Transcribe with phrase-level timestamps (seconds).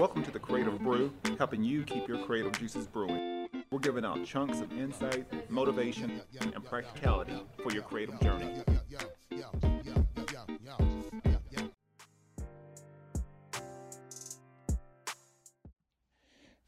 [0.00, 3.50] Welcome to the Creative Brew, helping you keep your creative juices brewing.
[3.70, 8.62] We're giving out chunks of insight, motivation, and practicality for your creative journey.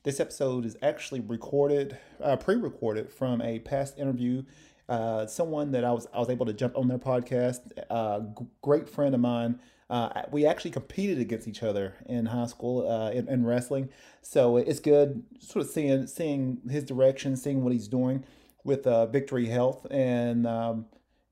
[0.02, 4.42] This episode is actually recorded, uh, pre-recorded from a past interview.
[4.90, 7.60] Uh, someone that I was I was able to jump on their podcast.
[7.88, 9.58] Uh, g- great friend of mine.
[9.92, 13.90] Uh, we actually competed against each other in high school uh, in, in, wrestling,
[14.22, 18.24] so it's good sort of seeing seeing his direction, seeing what he's doing
[18.64, 20.86] with uh, Victory Health, and um,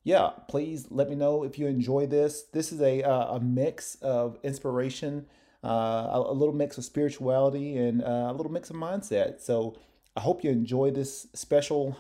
[0.05, 2.43] yeah, please let me know if you enjoy this.
[2.53, 5.27] This is a a mix of inspiration
[5.63, 5.69] uh,
[6.13, 9.41] a, a, little mix of spirituality and uh, a little mix of mindset.
[9.41, 9.77] So
[10.17, 11.97] I hope you enjoy this special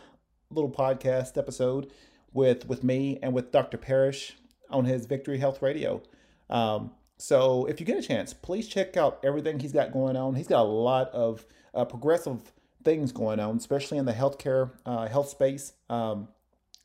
[0.50, 1.92] little podcast episode
[2.32, 3.76] with with me and with Dr.
[3.76, 4.36] Parrish
[4.70, 6.02] on his Victory Health Radio.
[6.50, 10.34] Um, so if you get a chance, please check out everything he's got going on.
[10.34, 15.06] He's got a lot of uh, progressive things going on, especially in the healthcare uh,
[15.06, 15.74] health space.
[15.88, 16.28] Um,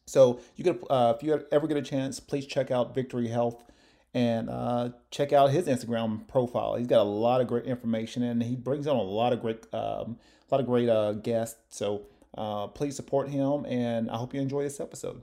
[0.05, 3.63] so you could, uh, if you ever get a chance, please check out Victory Health
[4.13, 6.75] and uh, check out his Instagram profile.
[6.75, 9.65] He's got a lot of great information, and he brings on a lot of great,
[9.73, 10.17] um,
[10.49, 11.59] a lot of great uh, guests.
[11.69, 12.03] So
[12.37, 15.21] uh, please support him, and I hope you enjoy this episode.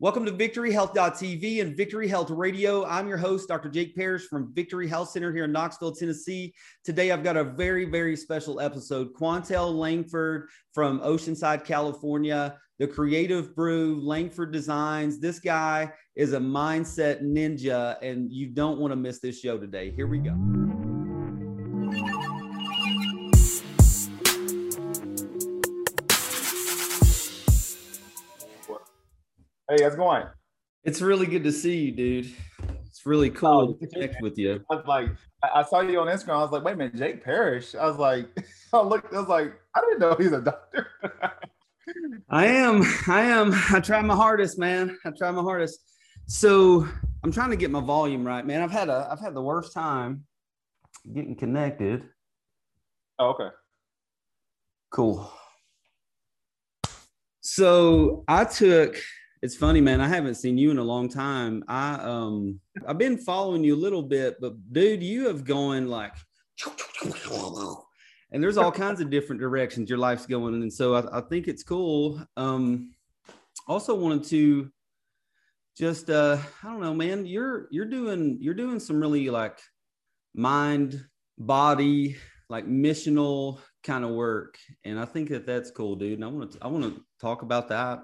[0.00, 2.86] Welcome to VictoryHealth.tv and Victory Health Radio.
[2.86, 3.68] I'm your host, Dr.
[3.68, 6.54] Jake Parrish from Victory Health Center here in Knoxville, Tennessee.
[6.84, 9.12] Today, I've got a very, very special episode.
[9.12, 15.18] Quantel Langford from Oceanside, California, the Creative Brew, Langford Designs.
[15.18, 19.90] This guy is a mindset ninja, and you don't want to miss this show today.
[19.90, 20.67] Here we go.
[29.88, 30.26] How's it going?
[30.84, 32.30] It's really good to see you, dude.
[32.84, 34.62] It's really oh, cool oh, to connect with you.
[34.70, 35.08] I was like,
[35.42, 36.34] I saw you on Instagram.
[36.34, 37.74] I was like, wait a minute, Jake Parrish.
[37.74, 38.26] I was like,
[38.74, 40.88] I looked, I was like, I didn't know he's a doctor.
[42.28, 42.82] I am.
[43.06, 43.54] I am.
[43.70, 44.98] I try my hardest, man.
[45.06, 45.80] I try my hardest.
[46.26, 46.86] So
[47.24, 48.60] I'm trying to get my volume right, man.
[48.60, 50.26] I've had a I've had the worst time
[51.14, 52.04] getting connected.
[53.18, 53.48] Oh, okay.
[54.90, 55.32] Cool.
[57.40, 58.98] So I took
[59.42, 60.00] it's funny, man.
[60.00, 61.64] I haven't seen you in a long time.
[61.68, 66.14] I um I've been following you a little bit, but dude, you have gone like
[68.32, 70.54] and there's all kinds of different directions your life's going.
[70.54, 72.20] And so I, I think it's cool.
[72.36, 72.92] Um
[73.68, 74.70] also wanted to
[75.76, 79.60] just uh i don't know man you're you're doing you're doing some really like
[80.34, 81.04] mind
[81.38, 82.16] body
[82.48, 86.50] like missional kind of work and i think that that's cool dude and i want
[86.50, 88.00] to i want to talk about that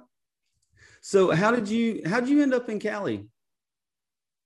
[1.04, 3.26] so how did you how did you end up in cali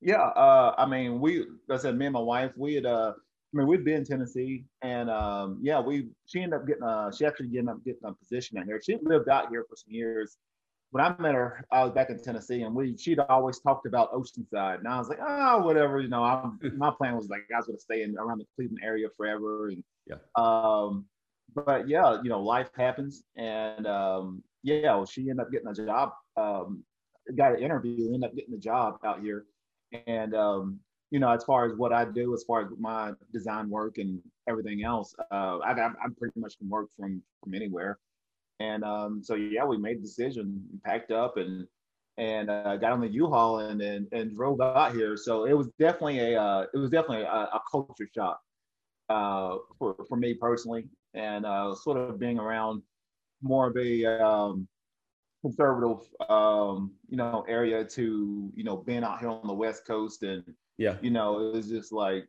[0.00, 3.12] yeah uh i mean we i said me and my wife we had uh
[3.50, 7.10] I mean, we've been in Tennessee, and um, yeah, we she ended up getting uh
[7.10, 8.78] she actually ended up getting a position out here.
[8.84, 10.36] She lived out here for some years,
[10.90, 14.12] when I met her, I was back in Tennessee, and we she'd always talked about
[14.12, 16.24] Oceanside, and I was like, oh, whatever, you know.
[16.24, 19.68] I'm, my plan was like I was gonna stay in around the Cleveland area forever,
[19.68, 20.16] and yeah.
[20.36, 21.04] Um,
[21.54, 26.12] but yeah, you know, life happens, and um, yeah, she ended up getting a job.
[26.36, 26.84] Um,
[27.36, 29.44] got an interview, ended up getting a job out here,
[30.06, 30.80] and um,
[31.10, 34.20] you know, as far as what I do, as far as my design work and
[34.48, 37.98] everything else, uh, I, I, I pretty much can work from from anywhere.
[38.60, 41.66] And um, so yeah, we made a decision, packed up, and
[42.18, 45.16] and uh, got on the U-Haul and, and and drove out here.
[45.16, 48.40] So it was definitely a uh, it was definitely a, a culture shock
[49.08, 52.82] uh, for for me personally, and uh, sort of being around
[53.42, 54.68] more of a um,
[55.42, 60.22] conservative um, you know area to you know being out here on the West Coast
[60.22, 60.42] and
[60.76, 60.96] yeah.
[61.00, 62.26] you know it was just like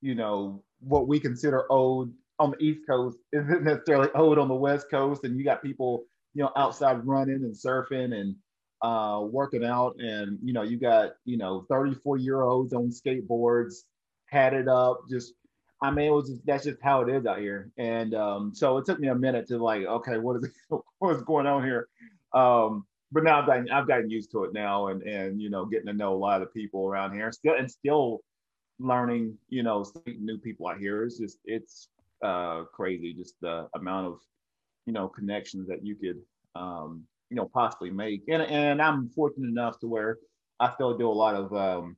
[0.00, 4.54] you know what we consider old on the East Coast isn't necessarily old on the
[4.54, 8.34] West Coast, and you got people you know outside running and surfing and
[8.82, 13.82] uh, working out, and you know you got you know 34 year olds on skateboards,
[14.28, 15.34] hatted up, just
[15.84, 17.70] I mean, it was just, that's just how it is out here.
[17.76, 20.48] And um, so it took me a minute to like, okay, what is
[20.98, 21.88] what is going on here?
[22.32, 25.66] Um, but now I've gotten I've gotten used to it now, and and you know,
[25.66, 28.20] getting to know a lot of the people around here, still and still
[28.80, 29.84] learning, you know,
[30.18, 31.04] new people out here.
[31.04, 31.88] It's just it's
[32.22, 34.18] uh, crazy, just the amount of
[34.86, 36.20] you know connections that you could
[36.54, 38.22] um, you know possibly make.
[38.28, 40.18] And and I'm fortunate enough to where
[40.58, 41.96] I still do a lot of um,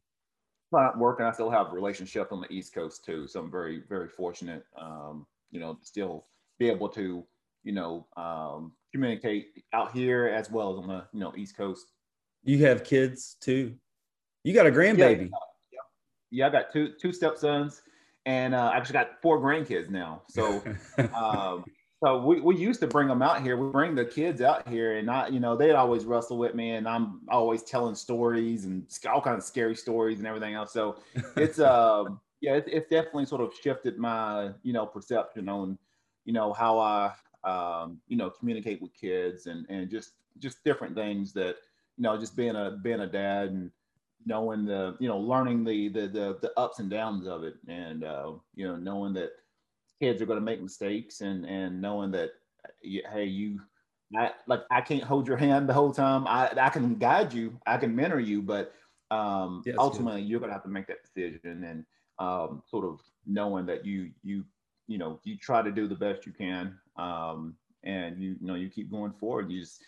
[0.70, 3.26] client work, and I still have relationships on the East Coast too.
[3.26, 6.26] So I'm very very fortunate, um, you know, still
[6.58, 7.24] be able to
[7.64, 11.92] you know um, communicate out here as well as on the you know East Coast.
[12.44, 13.74] You have kids too.
[14.44, 15.30] You got a grandbaby.
[15.72, 15.78] Yeah,
[16.30, 17.82] yeah, I got two two stepsons,
[18.24, 20.22] and uh, I actually got four grandkids now.
[20.28, 20.62] So,
[21.14, 21.64] um,
[22.06, 23.56] so we, we used to bring them out here.
[23.56, 26.70] We bring the kids out here, and I, you know, they'd always wrestle with me,
[26.70, 30.72] and I'm always telling stories and all kinds of scary stories and everything else.
[30.72, 30.98] So
[31.36, 35.76] it's um yeah, it, it's definitely sort of shifted my you know perception on
[36.24, 37.12] you know how I
[37.42, 41.56] um, you know communicate with kids and and just just different things that
[41.96, 43.72] you know just being a being a dad and
[44.24, 48.04] knowing the you know learning the the the, the ups and downs of it and
[48.04, 49.30] uh, you know knowing that
[50.00, 52.30] kids are going to make mistakes and and knowing that
[52.82, 53.60] hey you
[54.16, 56.26] I, like I can't hold your hand the whole time.
[56.28, 58.72] I I can guide you, I can mentor you, but
[59.10, 60.30] um, yeah, ultimately good.
[60.30, 61.84] you're gonna have to make that decision and
[62.18, 64.44] um, sort of knowing that you you
[64.86, 67.54] you know you try to do the best you can um,
[67.84, 69.50] and you you know you keep going forward.
[69.50, 69.82] You just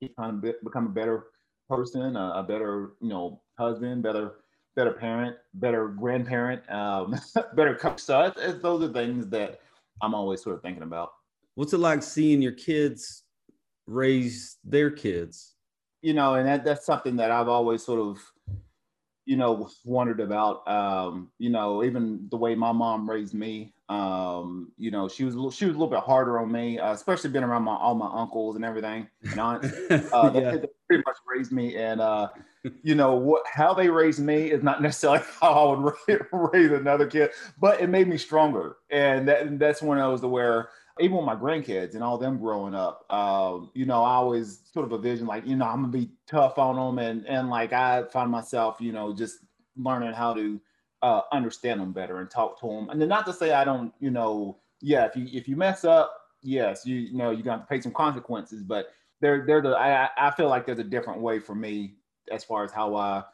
[0.00, 1.26] keep trying to be, become a better
[1.68, 4.34] person, a, a, better you know husband, better
[4.76, 7.18] better parent, better grandparent, um,
[7.54, 8.00] better coach.
[8.00, 8.32] So
[8.62, 9.60] those are things that
[10.02, 11.12] I'm always sort of thinking about.
[11.54, 13.24] What's it like seeing your kids
[13.86, 15.54] raise their kids?
[16.02, 18.20] You know, and that, that's something that I've always sort of
[19.26, 23.74] you know, wondered about, um, you know, even the way my mom raised me.
[23.88, 26.78] Um, you know, she was a little, she was a little bit harder on me,
[26.78, 29.68] uh, especially being around my all my uncles and everything and aunts.
[30.12, 30.50] Uh, yeah.
[30.50, 32.28] they, they, pretty much raised me, and uh,
[32.82, 33.42] you know what?
[33.52, 36.22] How they raised me is not necessarily how I would
[36.52, 37.30] raise another kid,
[37.60, 41.36] but it made me stronger, and that that's when I was aware even with my
[41.36, 45.26] grandkids and all them growing up, uh, you know, I always sort of a vision
[45.26, 48.80] like, you know, I'm gonna be tough on them, and and like I find myself,
[48.80, 49.40] you know, just
[49.76, 50.60] learning how to
[51.02, 53.92] uh, understand them better and talk to them, and then not to say I don't,
[54.00, 57.58] you know, yeah, if you if you mess up, yes, you, you know, you're gonna
[57.58, 58.88] have to pay some consequences, but
[59.20, 61.94] they're they're the I I feel like there's a different way for me
[62.30, 63.24] as far as how I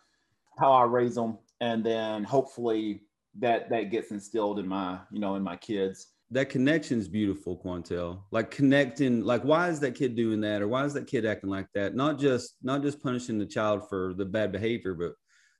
[0.59, 3.03] how I raise them, and then hopefully
[3.38, 7.58] that that gets instilled in my you know in my kids that connection is beautiful,
[7.58, 8.23] Quantel.
[8.31, 11.50] Like connecting, like why is that kid doing that, or why is that kid acting
[11.50, 11.94] like that?
[11.94, 15.12] Not just not just punishing the child for the bad behavior, but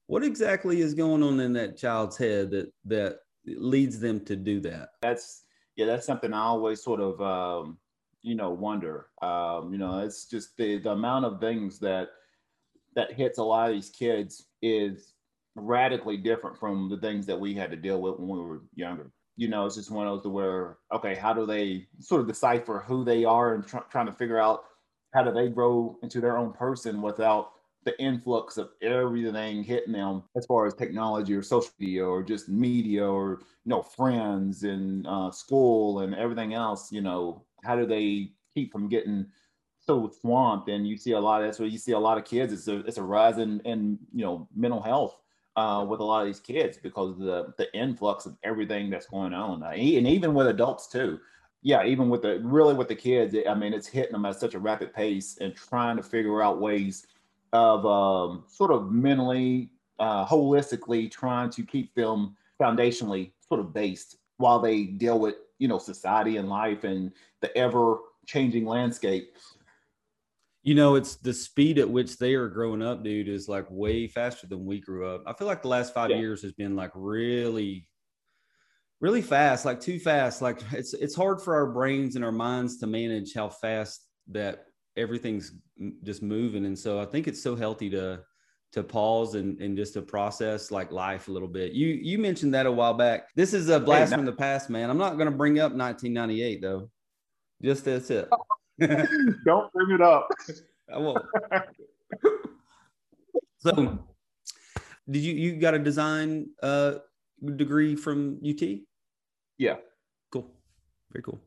[0.06, 4.60] what exactly is going on in that child's head that that leads them to do
[4.60, 4.90] that?
[5.02, 5.44] That's
[5.76, 7.78] yeah, that's something I always sort of um,
[8.22, 9.06] you know wonder.
[9.20, 12.10] Um, you know, it's just the the amount of things that
[12.94, 15.14] that hits a lot of these kids is
[15.54, 19.12] radically different from the things that we had to deal with when we were younger
[19.37, 22.84] you know, it's just one of those where, okay, how do they sort of decipher
[22.87, 24.64] who they are and tr- trying to figure out
[25.14, 27.52] how do they grow into their own person without
[27.84, 32.49] the influx of everything hitting them as far as technology or social media or just
[32.49, 37.87] media or, you know, friends and uh, school and everything else, you know, how do
[37.87, 39.26] they keep from getting
[39.79, 40.69] so swamped?
[40.69, 42.52] And you see a lot of that's where you see a lot of kids.
[42.52, 45.19] It's a, it's a rise in, in, you know, mental health
[45.56, 49.06] uh, with a lot of these kids because of the the influx of everything that's
[49.06, 51.19] going on, uh, and even with adults too.
[51.64, 54.55] Yeah, even with the really with the kids, I mean, it's hitting them at such
[54.55, 57.06] a rapid pace and trying to figure out ways
[57.52, 64.16] of um, sort of mentally, uh, holistically trying to keep them foundationally sort of based
[64.38, 69.32] while they deal with you know society and life and the ever changing landscape
[70.62, 74.06] you know, it's the speed at which they are growing up, dude, is like way
[74.06, 75.25] faster than we grew up.
[75.26, 76.19] I feel like the last five yeah.
[76.19, 77.88] years has been like really,
[79.00, 80.41] really fast, like too fast.
[80.41, 84.67] Like it's it's hard for our brains and our minds to manage how fast that
[84.96, 85.53] everything's
[86.03, 86.67] just moving.
[86.67, 88.20] And so I think it's so healthy to
[88.72, 91.72] to pause and, and just to process like life a little bit.
[91.72, 93.29] You you mentioned that a while back.
[93.37, 94.91] This is a blast hey, from the past, man.
[94.91, 96.91] I'm not gonna bring up 1998 though.
[97.63, 98.29] Just that's it.
[98.81, 100.29] Don't bring it up.
[100.93, 101.25] I won't.
[103.58, 103.99] so,
[105.08, 106.94] did you you got a design uh,
[107.56, 108.63] degree from UT?
[109.58, 109.77] Yeah.
[110.32, 110.51] Cool.
[111.13, 111.39] Very cool.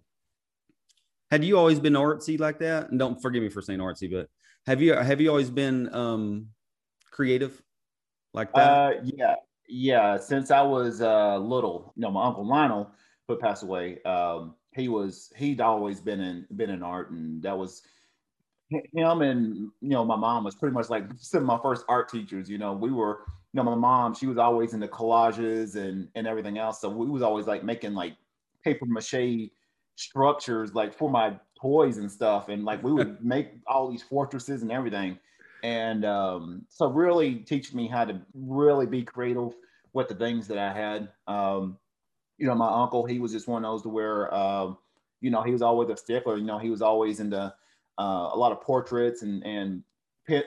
[1.36, 2.92] Had you always been artsy like that?
[2.92, 4.30] And don't forgive me for saying artsy, but
[4.68, 6.48] have you have you always been um,
[7.12, 7.62] creative
[8.34, 8.70] like that?
[8.72, 9.36] Uh, yeah,
[9.68, 10.15] yeah.
[10.15, 12.89] Since I was uh, little, you know, my uncle Lionel,
[13.27, 17.58] who passed away, um, he was he'd always been in been in art, and that
[17.58, 17.82] was
[18.70, 22.08] him and you know my mom was pretty much like some of my first art
[22.08, 22.50] teachers.
[22.50, 26.27] You know, we were you know my mom she was always into collages and and
[26.27, 28.15] everything else, so we was always like making like
[28.63, 29.51] paper mache
[29.96, 34.62] structures like for my toys and stuff, and like we would make all these fortresses
[34.62, 35.18] and everything.
[35.64, 39.54] And um, so really teaching me how to really be creative
[39.94, 41.10] with the things that I had.
[41.28, 41.78] Um,
[42.38, 44.74] you know, my uncle, he was just one of those to where, uh,
[45.22, 46.38] you know, he was always a stickler.
[46.38, 47.54] You know, he was always into
[47.98, 49.84] uh, a lot of portraits and and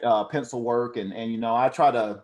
[0.04, 2.22] uh, pencil work, and and you know, I try to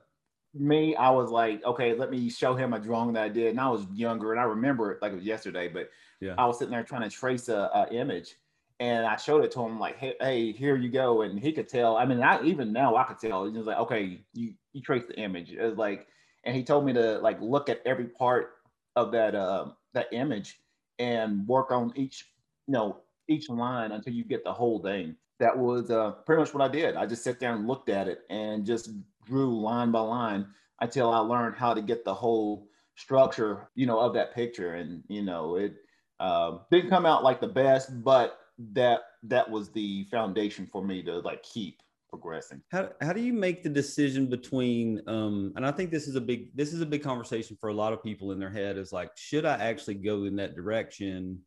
[0.54, 3.49] me, I was like, okay, let me show him a drawing that I did.
[3.49, 5.90] And I was younger and I remember it like it was yesterday, but
[6.21, 6.35] yeah.
[6.38, 8.37] I was sitting there trying to trace a, a, image
[8.80, 11.23] and I showed it to him like, hey, hey, here you go.
[11.23, 11.97] And he could tell.
[11.97, 13.44] I mean, I even now I could tell.
[13.47, 15.54] He was like, okay, you you trace the image.
[15.76, 16.06] Like,
[16.44, 18.54] and he told me to like look at every part
[18.97, 20.61] of that uh that image
[20.99, 22.26] and work on each,
[22.66, 25.16] you know, each line until you get the whole thing.
[25.40, 26.94] That was uh, pretty much what I did.
[26.94, 28.90] I just sat there and looked at it and just
[29.26, 30.47] drew line by line
[30.80, 34.75] until I learned how to get the whole structure, you know, of that picture.
[34.75, 35.75] And you know, it
[36.21, 38.38] uh, didn't come out like the best, but
[38.73, 42.62] that that was the foundation for me to like keep progressing.
[42.71, 46.21] How how do you make the decision between um and I think this is a
[46.21, 48.92] big this is a big conversation for a lot of people in their head is
[48.92, 51.40] like should I actually go in that direction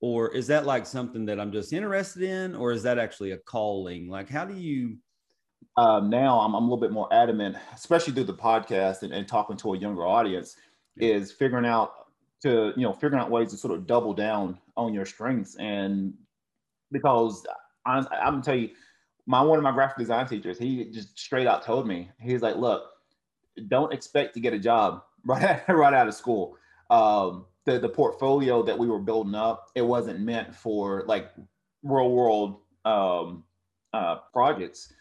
[0.00, 3.38] or is that like something that I'm just interested in or is that actually a
[3.38, 4.08] calling?
[4.08, 4.96] Like how do you
[5.76, 9.26] uh, now I'm, I'm a little bit more adamant, especially through the podcast and, and
[9.26, 10.56] talking to a younger audience,
[10.96, 11.14] yeah.
[11.14, 12.01] is figuring out
[12.42, 16.14] to you know figuring out ways to sort of double down on your strengths and
[16.90, 17.46] because
[17.86, 18.70] I, I'm gonna tell you,
[19.26, 22.56] my one of my graphic design teachers, he just straight out told me he's like,
[22.56, 22.84] look,
[23.68, 26.56] don't expect to get a job right right out of school.
[26.90, 31.30] Um, the the portfolio that we were building up, it wasn't meant for like
[31.82, 33.44] real world um,
[33.92, 34.92] uh, projects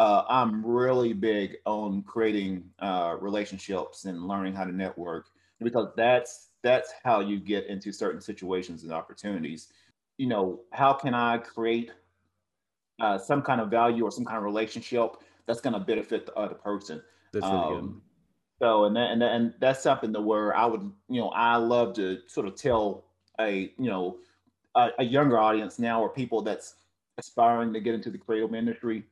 [0.00, 5.26] uh, I'm really big on creating uh, relationships and learning how to network
[5.60, 9.68] because that's that's how you get into certain situations and opportunities.
[10.18, 11.92] You know, how can I create
[13.00, 16.34] uh, some kind of value or some kind of relationship that's going to benefit the
[16.34, 17.02] other person?
[17.32, 18.00] That's really um, good.
[18.62, 21.56] So, and that, and that, and that's something that where I would, you know, I
[21.56, 23.04] love to sort of tell
[23.40, 24.18] a, you know,
[24.74, 26.74] a, a younger audience now or people that's
[27.16, 29.04] aspiring to get into the creative industry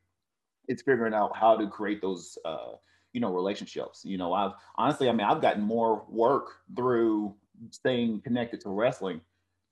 [0.68, 2.72] it's figuring out how to create those uh,
[3.18, 7.34] you know relationships you know i've honestly i mean i've gotten more work through
[7.72, 9.20] staying connected to wrestling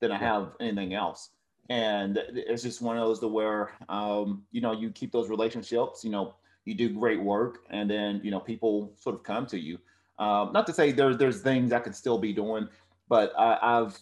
[0.00, 1.31] than i have anything else.
[1.69, 6.05] And it's just one of those to where um, you know you keep those relationships
[6.05, 6.35] you know
[6.65, 9.79] you do great work and then you know people sort of come to you.
[10.19, 12.69] Um, not to say there's there's things i could still be doing
[13.09, 13.97] but I, have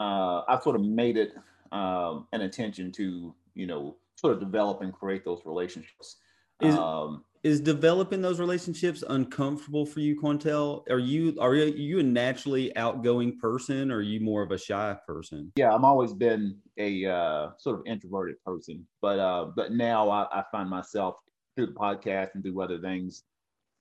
[0.00, 1.32] uh, i've sort of made it
[1.70, 6.16] um, an intention to you know sort of develop and create those relationships.
[6.60, 10.84] Is, um, is developing those relationships uncomfortable for you, Quantel?
[10.88, 14.96] Are you are you a naturally outgoing person, or are you more of a shy
[15.06, 15.52] person?
[15.56, 20.26] Yeah, I've always been a uh, sort of introverted person, but uh, but now I,
[20.40, 21.16] I find myself
[21.56, 23.24] through the podcast and through other things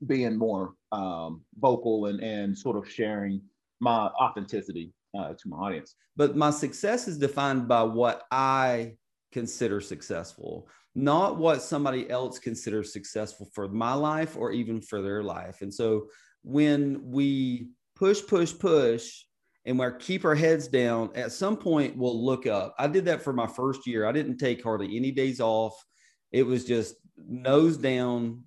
[0.07, 3.41] being more um, vocal and and sort of sharing
[3.79, 5.95] my authenticity uh, to my audience.
[6.15, 8.95] But my success is defined by what I
[9.31, 15.23] consider successful not what somebody else considers successful for my life or even for their
[15.23, 15.61] life.
[15.61, 16.07] And so
[16.43, 19.23] when we push, push, push,
[19.65, 22.75] and we keep our heads down, at some point we'll look up.
[22.79, 24.05] I did that for my first year.
[24.05, 25.73] I didn't take hardly any days off.
[26.31, 28.43] It was just nose down,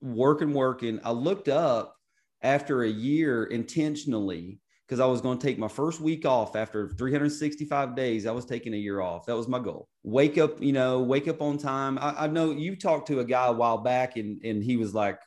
[0.00, 1.00] working, working.
[1.04, 1.94] I looked up
[2.42, 6.88] after a year intentionally because I was going to take my first week off after
[6.90, 8.26] 365 days.
[8.26, 9.24] I was taking a year off.
[9.26, 9.88] That was my goal.
[10.02, 11.98] Wake up, you know, wake up on time.
[11.98, 14.94] I, I know you talked to a guy a while back and, and he was
[14.94, 15.18] like,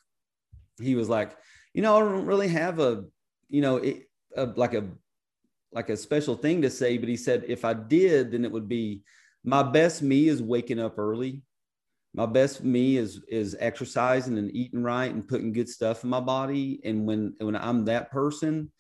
[0.79, 1.35] he was like,
[1.73, 3.05] you know, I don't really have a,
[3.49, 4.03] you know, it,
[4.35, 4.85] a, like a,
[5.71, 8.69] like a special thing to say, but he said, if I did, then it would
[8.69, 9.01] be
[9.43, 11.41] my best me is waking up early.
[12.13, 16.19] My best me is, is exercising and eating right and putting good stuff in my
[16.19, 16.79] body.
[16.83, 18.71] And when, when I'm that person,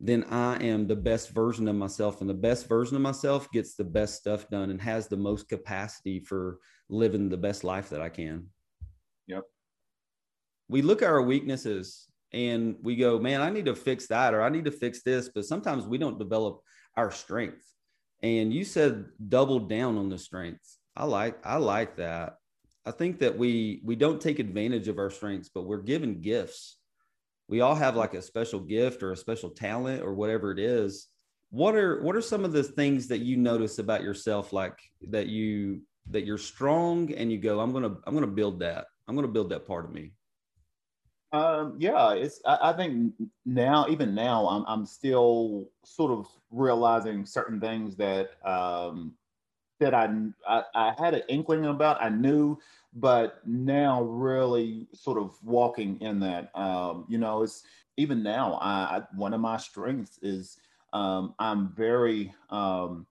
[0.00, 2.20] then I am the best version of myself.
[2.20, 5.48] And the best version of myself gets the best stuff done and has the most
[5.48, 8.46] capacity for living the best life that I can.
[9.26, 9.44] Yep.
[10.68, 14.42] We look at our weaknesses and we go, man, I need to fix that or
[14.42, 15.30] I need to fix this.
[15.34, 16.60] But sometimes we don't develop
[16.96, 17.64] our strength.
[18.22, 20.78] And you said double down on the strengths.
[20.96, 22.36] I like I like that.
[22.84, 26.78] I think that we we don't take advantage of our strengths, but we're given gifts
[27.48, 31.08] we all have like a special gift or a special talent or whatever it is.
[31.50, 34.78] What are what are some of the things that you notice about yourself like
[35.08, 38.86] that you that you're strong and you go i'm gonna i'm gonna build that.
[39.06, 40.12] I'm gonna build that part of me
[41.32, 43.12] um yeah it's i, I think
[43.44, 49.12] now even now I'm, I'm still sort of realizing certain things that um
[49.80, 50.08] that I,
[50.46, 52.02] I, I had an inkling about.
[52.02, 52.58] I knew,
[52.94, 56.50] but now really sort of walking in that.
[56.54, 57.62] Um, you know, it's
[57.96, 58.54] even now.
[58.54, 60.58] I, I one of my strengths is
[60.92, 62.34] um, I'm very.
[62.50, 63.06] Um,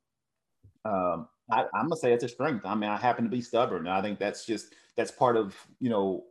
[0.86, 2.66] um, I, am gonna say it's a strength.
[2.66, 3.88] I mean, I happen to be stubborn.
[3.88, 6.26] I think that's just that's part of you know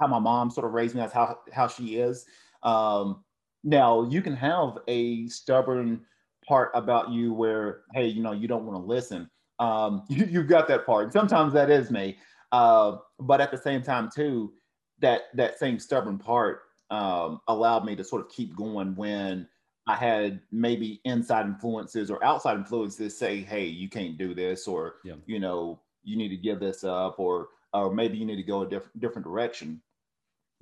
[0.00, 1.00] how my mom sort of raised me.
[1.00, 2.26] That's how how she is.
[2.62, 3.24] Um,
[3.64, 6.02] now you can have a stubborn
[6.46, 9.28] part about you where hey, you know, you don't want to listen.
[9.58, 11.12] Um, you, you've got that part.
[11.12, 12.18] Sometimes that is me.
[12.52, 14.52] Uh, but at the same time, too,
[15.00, 19.46] that that same stubborn part um, allowed me to sort of keep going when
[19.86, 24.96] I had maybe inside influences or outside influences say, "Hey, you can't do this," or
[25.04, 25.14] yeah.
[25.26, 28.62] you know, you need to give this up, or or maybe you need to go
[28.62, 29.80] a different different direction.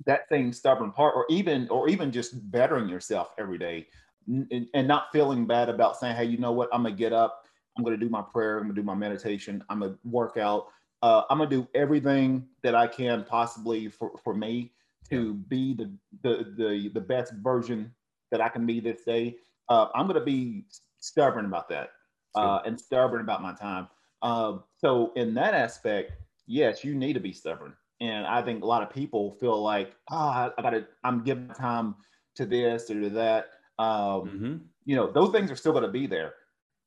[0.05, 3.87] That same stubborn part, or even or even just bettering yourself every day,
[4.27, 6.69] and, and not feeling bad about saying, "Hey, you know what?
[6.71, 7.46] I'm gonna get up.
[7.77, 8.57] I'm gonna do my prayer.
[8.57, 9.63] I'm gonna do my meditation.
[9.69, 10.67] I'm gonna work out.
[11.01, 14.71] Uh, I'm gonna do everything that I can possibly for for me."
[15.09, 15.91] to be the,
[16.23, 17.91] the the the best version
[18.31, 19.37] that I can be this day.
[19.69, 20.65] Uh, I'm gonna be
[20.99, 21.91] stubborn about that
[22.35, 23.87] uh, and stubborn about my time.
[24.21, 26.11] Uh, so in that aspect,
[26.45, 27.73] yes, you need to be stubborn.
[27.99, 31.49] And I think a lot of people feel like, oh, I, I gotta, I'm giving
[31.49, 31.95] time
[32.35, 33.47] to this or to that.
[33.79, 34.55] Um, mm-hmm.
[34.85, 36.33] You know, those things are still gonna be there.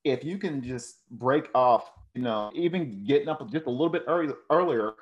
[0.04, 4.04] If you can just break off, you know, even getting up just a little bit
[4.07, 4.95] early, earlier,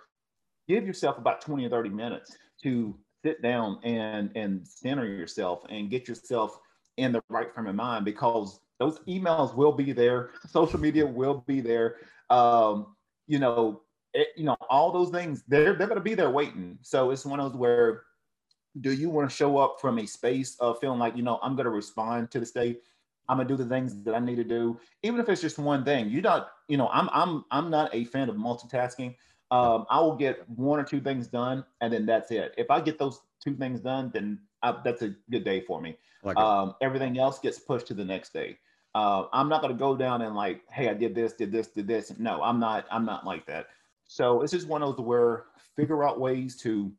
[0.66, 5.90] give yourself about 20 or 30 minutes to sit down and and center yourself and
[5.90, 6.58] get yourself
[6.96, 11.42] in the right frame of mind because those emails will be there social media will
[11.46, 11.96] be there
[12.30, 12.94] um,
[13.26, 13.82] you know
[14.14, 16.78] it, you know all those things they're they're going to be there waiting.
[16.82, 18.02] So it's one of those where
[18.80, 21.56] do you want to show up from a space of feeling like you know i'm
[21.56, 22.82] going to respond to the state
[23.28, 25.58] i'm going to do the things that i need to do even if it's just
[25.58, 29.14] one thing You don't, you know i'm i'm i'm not a fan of multitasking
[29.50, 32.54] um, I will get one or two things done, and then that's it.
[32.58, 35.96] If I get those two things done, then I, that's a good day for me.
[36.22, 38.58] Like um, everything else gets pushed to the next day.
[38.94, 41.68] Uh, I'm not going to go down and like, hey, I did this, did this,
[41.68, 42.12] did this.
[42.18, 42.86] No, I'm not.
[42.90, 43.68] I'm not like that.
[44.06, 45.44] So it's just one of those where
[45.76, 46.92] figure out ways to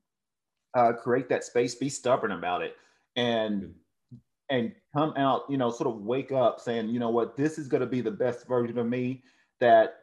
[0.75, 2.77] uh, create that space, be stubborn about it,
[3.15, 3.73] and
[4.49, 7.67] and come out, you know, sort of wake up saying, you know what, this is
[7.67, 9.23] going to be the best version of me
[9.59, 9.99] that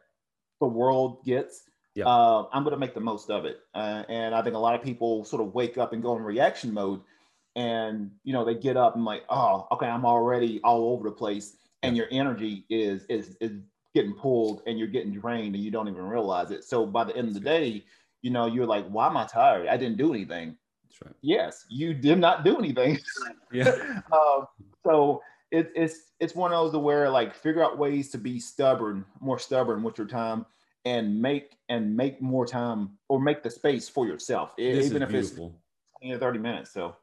[0.59, 1.63] the world gets
[1.97, 2.05] yeah.
[2.05, 3.61] Uh, I'm going to make the most of it.
[3.73, 6.21] Uh, and I think a lot of people sort of wake up and go in
[6.21, 7.01] reaction mode
[7.55, 11.15] and, you know, they get up and like, oh, okay, I'm already all over the
[11.15, 11.57] place.
[11.81, 13.53] And your energy is, is, is
[13.95, 16.63] getting pulled and you're getting drained and you don't even realize it.
[16.63, 17.83] So by the end of the day,
[18.21, 19.67] you know, you're like, why am I tired?
[19.67, 20.55] I didn't do anything.
[21.03, 21.13] Right.
[21.21, 22.99] Yes, you did not do anything.
[23.49, 24.01] Yeah.
[24.11, 24.41] uh,
[24.85, 29.05] so it, it's, it's one of those where like figure out ways to be stubborn,
[29.21, 30.45] more stubborn with your time
[30.83, 35.09] and make and make more time or make the space for yourself, this even if
[35.09, 35.61] beautiful.
[36.01, 36.73] it's 20 or 30 minutes.
[36.73, 36.95] So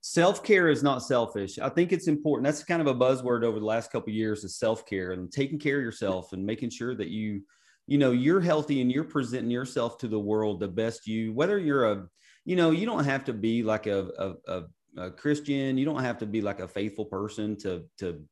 [0.00, 1.58] self-care is not selfish.
[1.58, 2.44] I think it's important.
[2.44, 5.78] That's kind of a buzzword over the last couple years is self-care and taking care
[5.78, 7.42] of yourself and making sure that you,
[7.86, 11.58] you know, you're healthy and you're presenting yourself to the world the best you, whether
[11.58, 12.06] you're a,
[12.44, 14.62] you know, you don't have to be like a, a, a,
[14.96, 15.78] a Christian.
[15.78, 18.22] You don't have to be like a faithful person to, to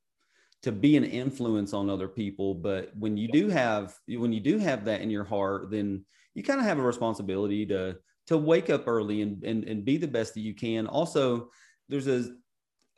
[0.63, 2.55] to be an influence on other people.
[2.55, 6.43] But when you do have when you do have that in your heart then you
[6.43, 10.09] kind of have a responsibility to to wake up early and, and and be the
[10.09, 10.87] best that you can.
[10.87, 11.51] Also
[11.89, 12.31] there's a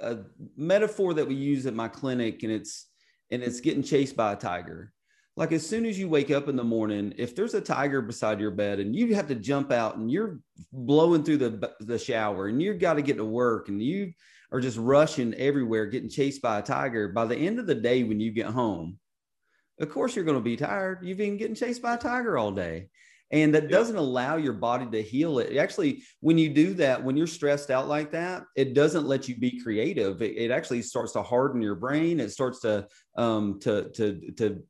[0.00, 0.18] a
[0.56, 2.88] metaphor that we use at my clinic and it's
[3.30, 4.92] and it's getting chased by a tiger
[5.40, 8.38] like as soon as you wake up in the morning if there's a tiger beside
[8.38, 10.38] your bed and you have to jump out and you're
[10.72, 14.12] blowing through the the shower and you've got to get to work and you
[14.52, 17.08] are just rushing everywhere, getting chased by a tiger.
[17.08, 18.98] By the end of the day, when you get home,
[19.80, 21.00] of course you're going to be tired.
[21.02, 22.88] You've been getting chased by a tiger all day.
[23.32, 25.56] And that doesn't allow your body to heal it.
[25.56, 29.38] Actually, when you do that, when you're stressed out like that, it doesn't let you
[29.38, 30.20] be creative.
[30.20, 32.18] It, it actually starts to harden your brain.
[32.18, 34.64] It starts to um, to to to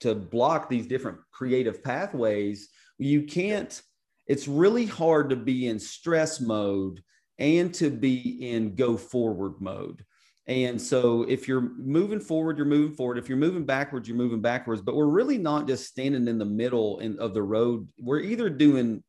[0.00, 2.68] to block these different creative pathways.
[2.98, 3.80] You can't.
[4.26, 7.02] It's really hard to be in stress mode
[7.38, 10.04] and to be in go forward mode.
[10.46, 13.18] And so if you're moving forward, you're moving forward.
[13.18, 14.82] If you're moving backwards, you're moving backwards.
[14.82, 17.88] But we're really not just standing in the middle in, of the road.
[17.98, 19.02] We're either doing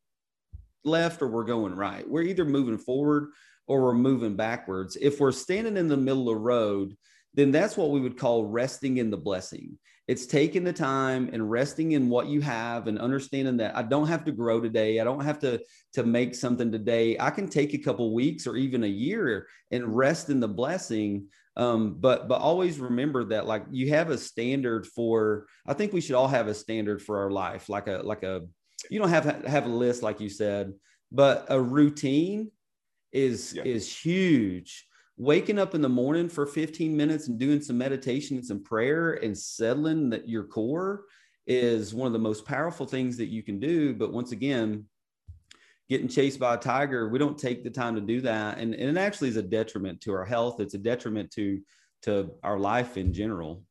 [0.84, 2.08] left or we're going right.
[2.08, 3.28] We're either moving forward
[3.66, 4.96] or we're moving backwards.
[4.96, 6.96] If we're standing in the middle of the road,
[7.36, 9.78] then that's what we would call resting in the blessing.
[10.08, 14.06] It's taking the time and resting in what you have and understanding that I don't
[14.06, 15.00] have to grow today.
[15.00, 15.60] I don't have to
[15.94, 17.16] to make something today.
[17.18, 21.26] I can take a couple weeks or even a year and rest in the blessing.
[21.56, 25.46] Um, but but always remember that like you have a standard for.
[25.66, 28.42] I think we should all have a standard for our life, like a like a.
[28.90, 30.72] You don't have have a list like you said,
[31.10, 32.52] but a routine
[33.12, 33.64] is yeah.
[33.64, 38.46] is huge waking up in the morning for 15 minutes and doing some meditation and
[38.46, 41.04] some prayer and settling that your core
[41.46, 44.84] is one of the most powerful things that you can do but once again
[45.88, 47.08] getting chased by a tiger.
[47.08, 48.58] We don't take the time to do that.
[48.58, 50.60] And, and it actually is a detriment to our health.
[50.60, 51.60] It's a detriment to,
[52.02, 53.62] to our life in general.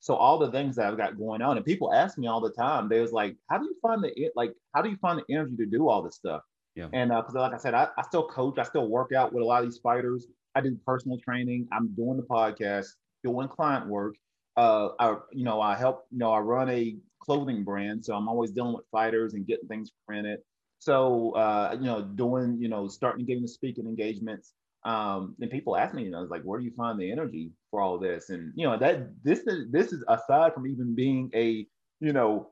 [0.00, 2.50] So all the things that I've got going on, and people ask me all the
[2.50, 5.34] time, they was like, how do you find the, like, how do you find the
[5.34, 6.42] energy to do all this stuff?
[6.74, 6.88] Yeah.
[6.92, 9.42] And uh, cause like I said, I, I still coach, I still work out with
[9.42, 10.26] a lot of these fighters.
[10.56, 11.68] I do personal training.
[11.70, 12.86] I'm doing the podcast,
[13.22, 14.16] doing client work.
[14.56, 18.02] Uh, I, you know, I help, you know, I run a clothing brand.
[18.04, 20.40] So I'm always dealing with fighters and getting things printed.
[20.78, 24.54] So, uh, you know, doing, you know, starting getting the speaking engagements.
[24.84, 27.50] Um, and people ask me, you know, it's like, where do you find the energy
[27.70, 28.30] for all this?
[28.30, 31.66] And, you know, that this is, this is aside from even being a,
[32.00, 32.50] you know,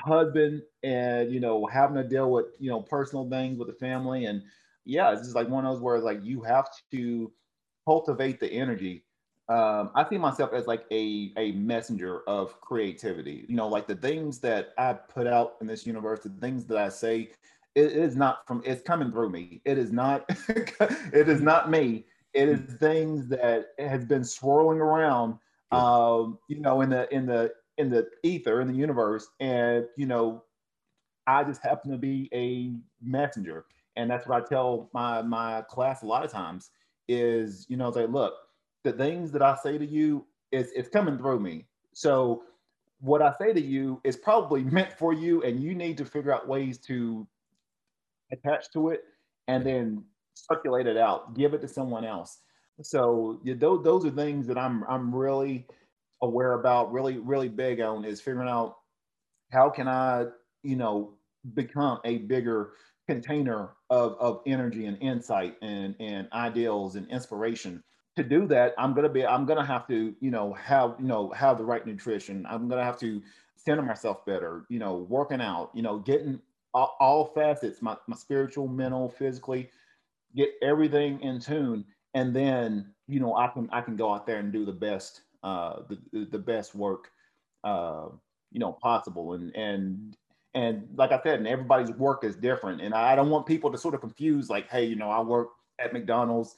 [0.00, 4.24] husband and, you know, having to deal with, you know, personal things with the family.
[4.24, 4.42] And
[4.90, 7.32] yeah, it's just like one of those where like you have to
[7.86, 9.04] cultivate the energy
[9.48, 13.46] um, I see myself as like a a messenger of creativity.
[13.48, 16.78] You know, like the things that I put out in this universe, the things that
[16.78, 17.32] I say,
[17.74, 19.60] it is not from it's coming through me.
[19.64, 22.06] It is not it is not me.
[22.32, 25.36] It is things that has been swirling around
[25.72, 29.28] um, you know, in the in the in the ether, in the universe.
[29.40, 30.44] And, you know,
[31.26, 32.72] I just happen to be a
[33.04, 33.64] messenger.
[34.00, 36.70] And that's what I tell my my class a lot of times
[37.06, 38.32] is, you know, say, look,
[38.82, 41.66] the things that I say to you is it's coming through me.
[41.92, 42.42] So
[43.00, 46.32] what I say to you is probably meant for you, and you need to figure
[46.32, 47.26] out ways to
[48.32, 49.04] attach to it
[49.48, 50.02] and then
[50.34, 52.38] circulate it out, give it to someone else.
[52.82, 55.66] So those those are things that I'm I'm really
[56.22, 58.76] aware about, really really big on is figuring out
[59.52, 60.26] how can I
[60.62, 61.14] you know
[61.54, 62.72] become a bigger
[63.10, 67.82] container of, of energy and insight and, and ideals and inspiration
[68.16, 71.30] to do that, I'm gonna be, I'm gonna have to, you know, have, you know,
[71.30, 72.46] have the right nutrition.
[72.48, 73.20] I'm gonna have to
[73.56, 76.40] center myself better, you know, working out, you know, getting
[76.72, 79.70] all, all facets, my, my spiritual, mental, physically,
[80.36, 81.84] get everything in tune.
[82.14, 85.22] And then, you know, I can, I can go out there and do the best,
[85.42, 87.10] uh, the, the best work,
[87.64, 88.06] uh,
[88.52, 89.32] you know, possible.
[89.32, 90.16] And, and,
[90.54, 92.80] and like I said, and everybody's work is different.
[92.80, 95.50] And I don't want people to sort of confuse like, Hey, you know, I work
[95.78, 96.56] at McDonald's,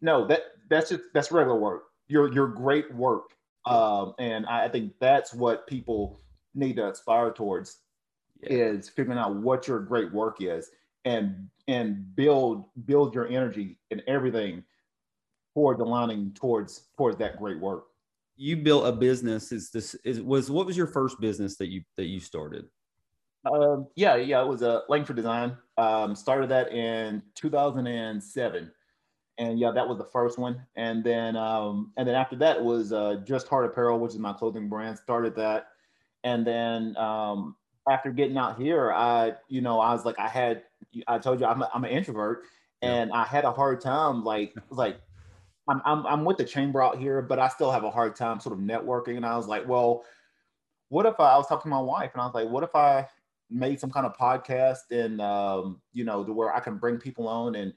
[0.00, 1.84] no, that that's just that's regular work.
[2.08, 3.30] Your your great work,
[3.64, 6.20] um, and I, think that's what people
[6.54, 7.78] need to aspire towards
[8.42, 8.50] yeah.
[8.50, 10.70] is figuring out what your great work is
[11.04, 14.64] and and build build your energy and everything
[15.54, 17.84] towards aligning towards towards that great work
[18.36, 21.82] you built a business is this is was what was your first business that you
[21.96, 22.64] that you started
[23.44, 28.70] um yeah yeah it was a langford design um started that in 2007
[29.38, 30.64] and yeah, that was the first one.
[30.76, 34.32] And then um, and then after that was uh, Just Heart Apparel, which is my
[34.32, 34.98] clothing brand.
[34.98, 35.68] Started that,
[36.24, 37.56] and then um,
[37.88, 40.62] after getting out here, I you know I was like I had
[41.08, 42.44] I told you I'm a, I'm an introvert,
[42.82, 43.20] and yeah.
[43.20, 45.00] I had a hard time like like
[45.68, 48.40] I'm, I'm I'm with the chamber out here, but I still have a hard time
[48.40, 49.16] sort of networking.
[49.16, 50.04] And I was like, well,
[50.88, 52.74] what if I, I was talking to my wife, and I was like, what if
[52.74, 53.08] I
[53.52, 57.28] made some kind of podcast and um, you know to where I can bring people
[57.28, 57.72] on and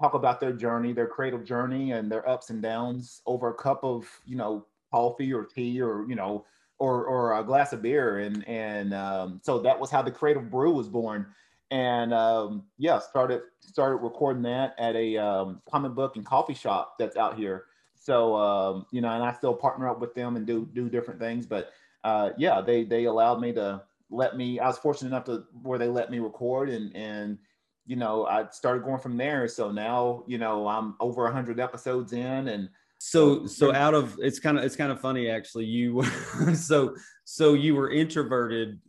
[0.00, 3.84] talk about their journey, their creative journey, and their ups and downs over a cup
[3.84, 6.44] of you know coffee or tea or you know
[6.78, 10.50] or or a glass of beer, and and um, so that was how the Creative
[10.50, 11.26] Brew was born.
[11.70, 16.96] And um, yeah, started started recording that at a um, comic book and coffee shop
[16.98, 17.64] that's out here.
[17.94, 21.20] So um, you know, and I still partner up with them and do do different
[21.20, 21.46] things.
[21.46, 21.70] But
[22.02, 23.82] uh, yeah, they they allowed me to
[24.14, 24.58] let me.
[24.58, 27.38] I was fortunate enough to where they let me record and and
[27.86, 29.46] you know, I started going from there.
[29.46, 32.68] So now, you know, I'm over hundred episodes in and
[33.06, 36.94] so so out of it's kind of it's kind of funny actually you were so
[37.24, 38.80] so you were introverted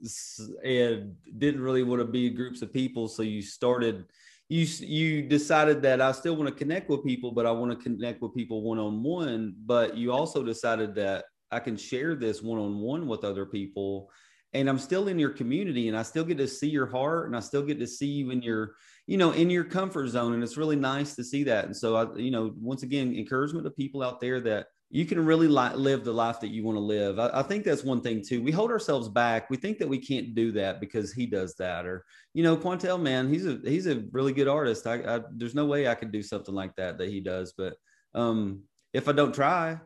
[0.63, 4.05] and didn't really want to be groups of people so you started
[4.47, 7.77] you you decided that I still want to connect with people but I want to
[7.77, 12.41] connect with people one on one but you also decided that I can share this
[12.41, 14.09] one on one with other people
[14.55, 17.35] and I'm still in your community and I still get to see your heart and
[17.35, 20.33] I still get to see you in your, you know, in your comfort zone.
[20.33, 21.65] And it's really nice to see that.
[21.65, 25.23] And so I, you know, once again, encouragement to people out there that you can
[25.25, 27.19] really li- live the life that you want to live.
[27.19, 28.41] I, I, think that's one thing too.
[28.41, 29.49] We hold ourselves back.
[29.49, 33.01] We think that we can't do that because he does that, or you know, Quantel,
[33.01, 34.87] man, he's a he's a really good artist.
[34.87, 37.53] I, I there's no way I could do something like that that he does.
[37.57, 37.75] But
[38.13, 38.61] um,
[38.93, 39.79] if I don't try,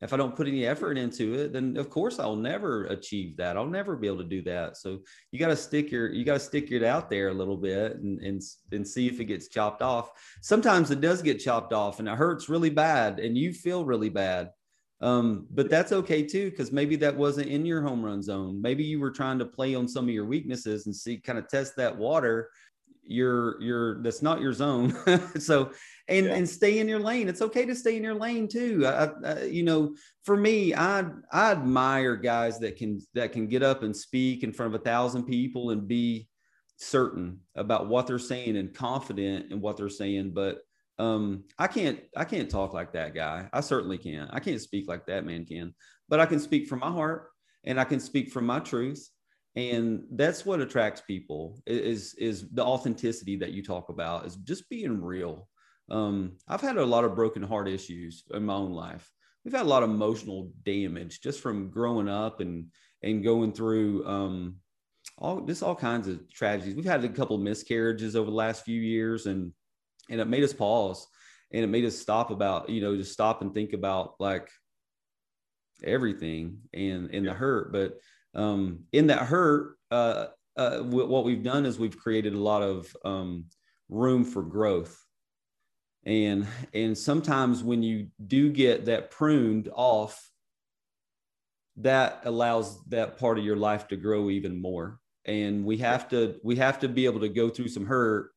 [0.00, 3.56] if I don't put any effort into it, then of course I'll never achieve that.
[3.56, 4.76] I'll never be able to do that.
[4.76, 5.00] So
[5.32, 7.96] you got to stick your you got to stick it out there a little bit
[7.96, 10.10] and, and and see if it gets chopped off.
[10.40, 14.10] Sometimes it does get chopped off and it hurts really bad and you feel really
[14.10, 14.50] bad.
[15.00, 18.60] Um, but that's okay too, because maybe that wasn't in your home run zone.
[18.60, 21.48] Maybe you were trying to play on some of your weaknesses and see kind of
[21.48, 22.50] test that water
[23.08, 24.94] you're you're that's not your zone.
[25.38, 25.72] So
[26.08, 26.34] and yeah.
[26.34, 27.28] and stay in your lane.
[27.28, 28.86] It's okay to stay in your lane too.
[28.86, 29.94] I, I, you know
[30.24, 34.52] for me i i admire guys that can that can get up and speak in
[34.52, 36.28] front of a thousand people and be
[36.76, 40.32] certain about what they're saying and confident in what they're saying.
[40.32, 40.58] But
[40.98, 43.48] um i can't i can't talk like that guy.
[43.52, 45.74] I certainly can i can't speak like that man can.
[46.08, 47.30] But i can speak from my heart
[47.64, 49.08] and i can speak from my truth
[49.58, 54.68] and that's what attracts people is is the authenticity that you talk about is just
[54.68, 55.48] being real.
[55.90, 59.10] Um, i've had a lot of broken heart issues in my own life.
[59.44, 62.66] We've had a lot of emotional damage just from growing up and
[63.02, 64.56] and going through um,
[65.16, 66.76] all this all kinds of tragedies.
[66.76, 69.52] We've had a couple of miscarriages over the last few years and
[70.08, 71.04] and it made us pause
[71.52, 74.48] and it made us stop about you know just stop and think about like
[75.82, 77.72] everything and and the hurt.
[77.72, 77.98] But
[78.38, 82.96] um, in that hurt, uh, uh, what we've done is we've created a lot of
[83.04, 83.46] um,
[83.88, 85.04] room for growth.
[86.04, 90.30] And, and sometimes when you do get that pruned off,
[91.76, 95.00] that allows that part of your life to grow even more.
[95.24, 98.30] And we have to, we have to be able to go through some hurt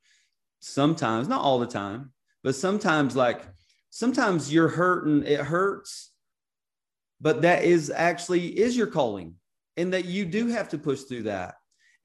[0.59, 2.11] sometimes, not all the time,
[2.43, 3.41] but sometimes like,
[3.89, 6.11] sometimes you're hurting, it hurts,
[7.19, 9.35] but that is actually is your calling
[9.77, 11.55] and that you do have to push through that.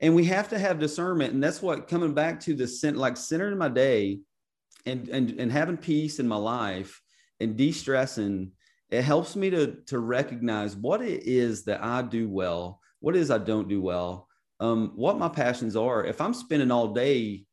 [0.01, 1.33] And we have to have discernment.
[1.33, 4.21] And that's what coming back to the center like centering my day
[4.87, 7.03] and and and having peace in my life
[7.41, 8.51] and de-stressing
[8.91, 13.31] it helps me to to recognize what it is that i do well what is
[13.31, 16.07] i don't do well um, what my passions are.
[16.07, 17.45] If i'm spending all day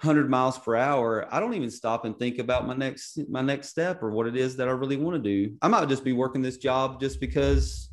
[0.00, 3.68] 100 miles per hour i don't even stop and think about my next my next
[3.68, 5.56] step or what it is that i really want to do.
[5.62, 7.90] I might just be working this job just because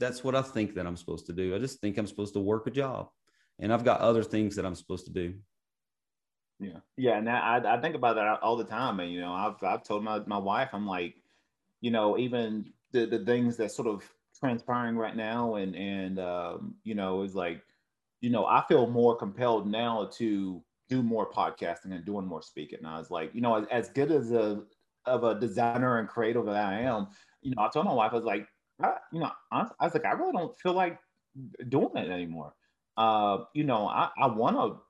[0.00, 1.54] that's what I think that I'm supposed to do.
[1.54, 3.10] I just think I'm supposed to work a job,
[3.58, 5.34] and I've got other things that I'm supposed to do.
[6.58, 9.62] Yeah, yeah, and I I think about that all the time, and you know, I've
[9.62, 11.14] I've told my my wife, I'm like,
[11.80, 14.02] you know, even the the things that sort of
[14.38, 17.62] transpiring right now, and and um, you know, is like,
[18.20, 22.80] you know, I feel more compelled now to do more podcasting and doing more speaking.
[22.80, 24.62] And I was like, you know, as, as good as a
[25.06, 27.08] of a designer and creative that I am,
[27.42, 28.48] you know, I told my wife, I was like,
[28.82, 30.98] I, you know, I, I was like, I really don't feel like
[31.68, 32.54] doing it anymore.
[32.96, 34.80] Uh, you know, I, I want to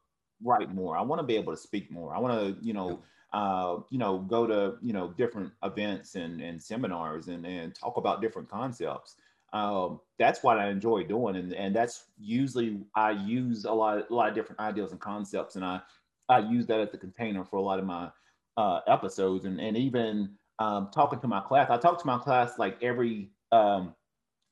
[0.42, 0.96] write more.
[0.96, 2.14] I want to be able to speak more.
[2.14, 6.40] I want to, you know, uh, you know, go to, you know, different events and,
[6.40, 9.16] and seminars and, and talk about different concepts.
[9.53, 11.37] Um, that's what I enjoy doing.
[11.37, 15.57] And, and that's usually I use a lot, a lot of different ideas and concepts.
[15.57, 15.81] And I,
[16.29, 18.11] I use that as the container for a lot of my
[18.57, 21.70] uh, episodes and, and even um, talking to my class.
[21.70, 23.95] I talk to my class like every um,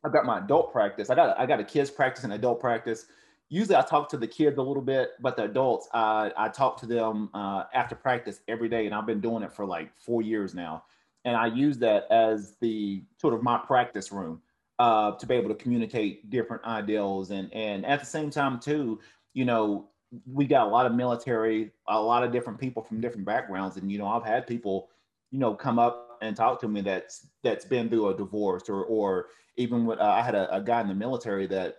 [0.04, 1.10] I've got my adult practice.
[1.10, 3.06] I got I got a kids practice and adult practice.
[3.48, 6.78] Usually I talk to the kids a little bit, but the adults I I talk
[6.80, 10.22] to them uh, after practice every day, and I've been doing it for like four
[10.22, 10.84] years now.
[11.24, 14.40] And I use that as the sort of my practice room
[14.78, 19.00] uh, to be able to communicate different ideals, and and at the same time too,
[19.34, 19.88] you know,
[20.32, 23.90] we got a lot of military, a lot of different people from different backgrounds, and
[23.90, 24.90] you know, I've had people,
[25.32, 28.84] you know, come up and talk to me that's that's been through a divorce or
[28.84, 29.26] or
[29.56, 31.78] even with uh, I had a, a, guy in the military that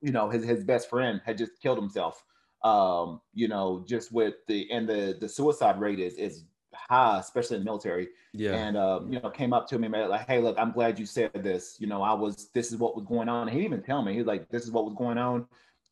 [0.00, 2.22] you know his his best friend had just killed himself.
[2.64, 7.56] Um, you know, just with the and the the suicide rate is is high, especially
[7.56, 8.08] in the military.
[8.32, 8.54] Yeah.
[8.54, 11.06] And um, you know, came up to me and like, hey, look, I'm glad you
[11.06, 11.76] said this.
[11.78, 13.48] You know, I was this is what was going on.
[13.48, 14.14] And he didn't even tell me.
[14.14, 15.46] He's like, this is what was going on.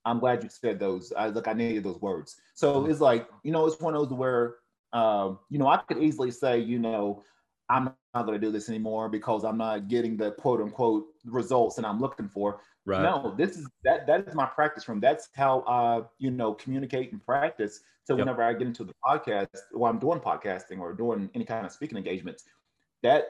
[0.04, 1.12] I'm glad you said those.
[1.16, 2.40] I look, I needed those words.
[2.54, 2.90] So mm-hmm.
[2.90, 4.56] it's like, you know, it's one of those where
[4.92, 7.22] um, you know, I could easily say, you know,
[7.70, 11.76] I'm not going to do this anymore because I'm not getting the quote unquote results
[11.76, 12.60] that I'm looking for.
[12.84, 13.02] Right.
[13.02, 15.00] No, this is that that is my practice room.
[15.00, 17.80] That's how I, you know, communicate and practice.
[18.04, 18.26] So yep.
[18.26, 21.72] whenever I get into the podcast, while I'm doing podcasting or doing any kind of
[21.72, 22.44] speaking engagements,
[23.02, 23.28] that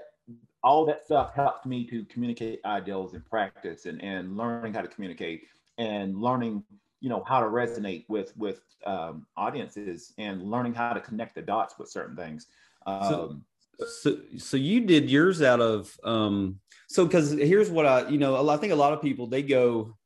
[0.62, 4.88] all that stuff helps me to communicate ideals and practice and, and learning how to
[4.88, 5.42] communicate
[5.79, 6.62] and learning,
[7.00, 11.42] you know, how to resonate with with um, audiences and learning how to connect the
[11.42, 12.46] dots with certain things.
[12.87, 13.40] Um, so,
[13.87, 16.57] so so you did yours out of um
[16.88, 19.97] so because here's what i you know i think a lot of people they go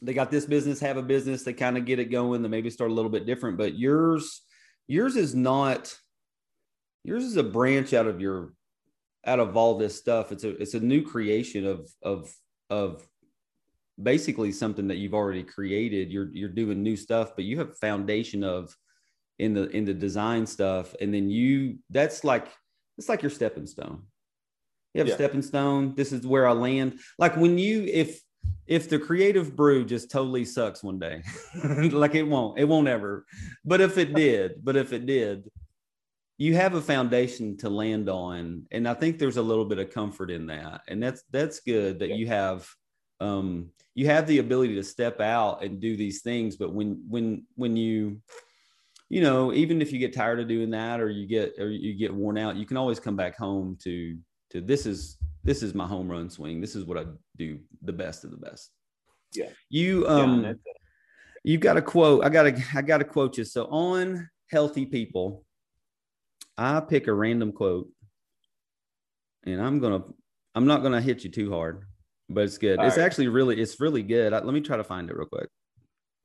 [0.00, 2.70] they got this business have a business they kind of get it going they maybe
[2.70, 4.42] start a little bit different but yours
[4.86, 5.94] yours is not
[7.04, 8.52] yours is a branch out of your
[9.24, 10.32] out of all this stuff.
[10.32, 12.32] It's a it's a new creation of of
[12.70, 13.06] of
[14.02, 16.10] basically something that you've already created.
[16.10, 18.76] You're you're doing new stuff but you have foundation of
[19.38, 20.94] in the in the design stuff.
[21.00, 22.48] And then you that's like
[22.98, 24.02] it's like your stepping stone.
[24.94, 25.14] You have yeah.
[25.14, 25.94] a stepping stone.
[25.94, 26.98] This is where I land.
[27.18, 28.20] Like when you, if
[28.66, 31.22] if the creative brew just totally sucks one day,
[31.64, 33.24] like it won't, it won't ever.
[33.64, 35.50] But if it did, but if it did,
[36.38, 39.90] you have a foundation to land on, and I think there's a little bit of
[39.90, 42.14] comfort in that, and that's that's good that yeah.
[42.16, 42.68] you have
[43.20, 46.56] um, you have the ability to step out and do these things.
[46.56, 48.20] But when when when you
[49.12, 51.92] you know even if you get tired of doing that or you get or you
[51.92, 54.16] get worn out, you can always come back home to
[54.50, 56.62] to this is this is my home run swing.
[56.62, 57.04] This is what I
[57.36, 58.70] do the best of the best.
[59.34, 59.50] Yeah.
[59.68, 60.52] You um yeah,
[61.44, 62.24] you got a quote.
[62.24, 63.44] I got to I got to quote you.
[63.44, 65.44] So on healthy people,
[66.56, 67.90] I pick a random quote,
[69.44, 70.04] and I'm gonna
[70.54, 71.84] I'm not gonna hit you too hard,
[72.30, 72.78] but it's good.
[72.78, 73.04] All it's right.
[73.04, 74.32] actually really it's really good.
[74.32, 75.50] I, let me try to find it real quick.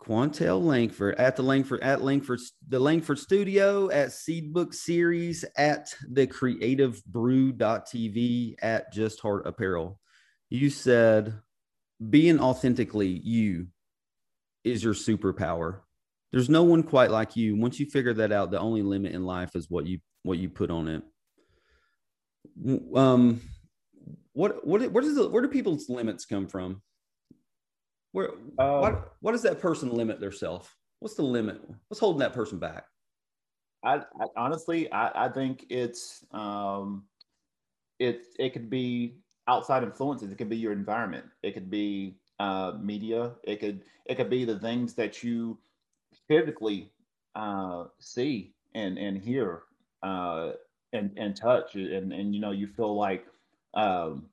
[0.08, 6.26] Quantel Langford at the Langford at Langford the Langford Studio at Seedbook Series at the
[6.26, 10.00] Creative Brew.tv at Just Heart Apparel.
[10.50, 11.38] You said
[12.10, 13.68] being authentically you
[14.64, 15.82] is your superpower.
[16.32, 17.58] There's no one quite like you.
[17.58, 20.48] Once you figure that out, the only limit in life is what you what you
[20.48, 21.04] put on it.
[22.96, 23.42] Um,
[24.32, 26.82] what what where does the, where do people's limits come from?
[28.18, 30.68] Where um, what, what does that person limit themselves?
[31.02, 31.62] What's the limit?
[31.88, 32.86] What's holding that person back?
[33.86, 37.04] I, I honestly, I, I think it's um,
[38.00, 40.32] it it could be outside influences.
[40.32, 41.26] It could be your environment.
[41.44, 43.34] It could be uh, media.
[43.44, 45.60] It could it could be the things that you
[46.28, 46.92] physically
[47.36, 49.62] uh, see and and hear
[50.02, 50.54] uh,
[50.92, 53.28] and and touch and and you know you feel like
[53.76, 54.26] um,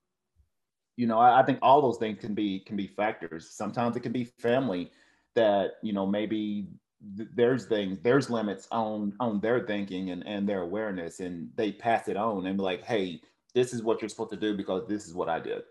[0.97, 3.51] you know I, I think all those things can be can be factors.
[3.51, 4.91] Sometimes it can be family
[5.35, 6.69] that you know maybe
[7.17, 11.73] th- there's things there's limits on on their thinking and and their awareness and they
[11.73, 13.21] pass it on and be like hey
[13.55, 15.63] this is what you're supposed to do because this is what i did.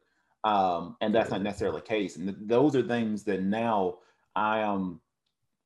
[0.45, 2.17] Um, and that's not necessarily the case.
[2.17, 3.99] And th- those are things that now
[4.35, 4.99] i am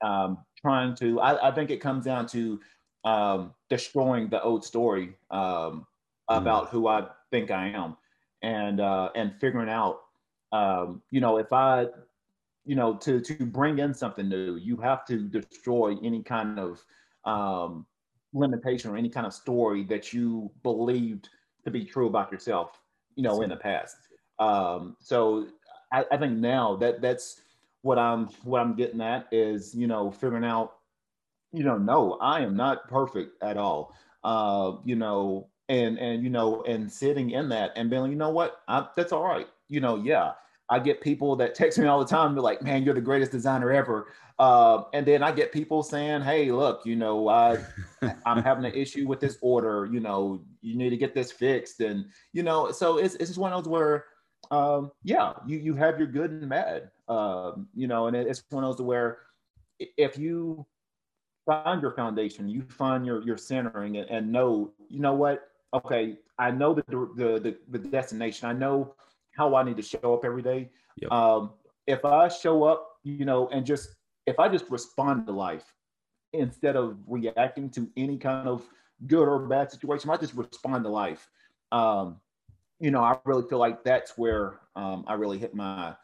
[0.04, 2.60] um, trying to I, I think it comes down to
[3.04, 5.86] um, destroying the old story um,
[6.30, 6.70] about mm.
[6.70, 7.96] who I think I am,
[8.42, 10.02] and uh, and figuring out,
[10.52, 11.88] um, you know, if I,
[12.66, 16.84] you know, to to bring in something new, you have to destroy any kind of
[17.26, 17.86] um,
[18.34, 21.30] limitation or any kind of story that you believed
[21.66, 22.80] to be true about yourself,
[23.16, 23.98] you know, in the past.
[24.40, 25.48] Um, so
[25.92, 27.42] I, I think now that that's
[27.82, 30.78] what I'm what I'm getting at is you know figuring out
[31.52, 33.96] you know, no, I am not perfect at all.
[34.24, 38.30] Uh, you know, and and you know, and sitting in that and being, you know
[38.30, 39.48] what, I, that's all right.
[39.70, 40.34] You know, yeah,
[40.70, 42.34] I get people that text me all the time.
[42.34, 44.08] They're like, "Man, you're the greatest designer ever."
[44.40, 47.58] Uh, and then I get people saying, "Hey, look, you know, I,
[48.26, 49.88] I'm having an issue with this order.
[49.92, 53.40] You know, you need to get this fixed." And you know, so it's it's just
[53.40, 54.06] one of those where,
[54.52, 56.92] um, yeah, you you have your good and bad.
[57.08, 59.20] Um, you know, and it's one of those where
[59.80, 60.66] if you
[61.46, 65.50] find your foundation, you find your your centering, and, and know, you know what?
[65.74, 68.48] Okay, I know the, the the the destination.
[68.48, 68.96] I know
[69.32, 70.70] how I need to show up every day.
[70.98, 71.12] Yep.
[71.12, 71.52] Um,
[71.86, 75.74] if I show up, you know, and just if I just respond to life
[76.34, 78.64] instead of reacting to any kind of
[79.06, 81.30] good or bad situation, I just respond to life.
[81.72, 82.18] Um,
[82.80, 85.96] you know, I really feel like that's where um, I really hit my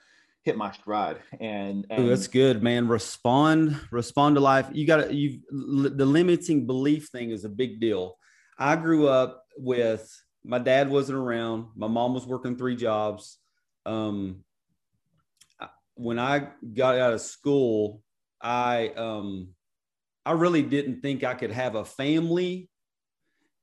[0.43, 4.97] hit my stride and, and Ooh, that's good man respond respond to life you got
[4.97, 8.17] to you the limiting belief thing is a big deal
[8.59, 10.09] i grew up with
[10.43, 11.67] my dad wasn't around.
[11.75, 13.37] My mom was working three jobs.
[13.85, 14.43] Um
[15.95, 18.01] when i got out of school
[18.41, 19.49] i um
[20.25, 22.67] i really didn't think i could have a family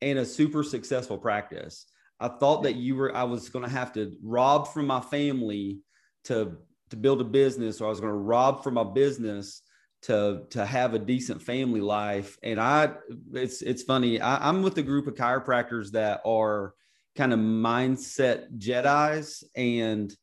[0.00, 1.86] and a super successful practice.
[2.18, 5.80] I thought that you were i was going to have to rob from my family
[6.24, 6.56] to
[6.90, 9.62] to build a business or I was going to rob from my business
[10.02, 12.38] to to have a decent family life.
[12.42, 12.92] And I
[13.32, 14.20] it's it's funny.
[14.20, 16.74] I, I'm with a group of chiropractors that are
[17.16, 20.14] kind of mindset Jedi's and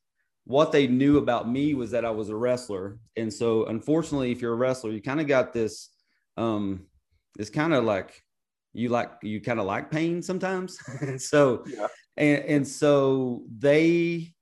[0.44, 2.98] what they knew about me was that I was a wrestler.
[3.16, 5.90] And so unfortunately, if you're a wrestler, you kind of got this
[6.36, 6.86] um
[7.36, 8.22] this kind of like
[8.72, 10.78] you like you kind of like pain sometimes.
[11.00, 11.86] and so yeah.
[12.16, 14.34] and, and so they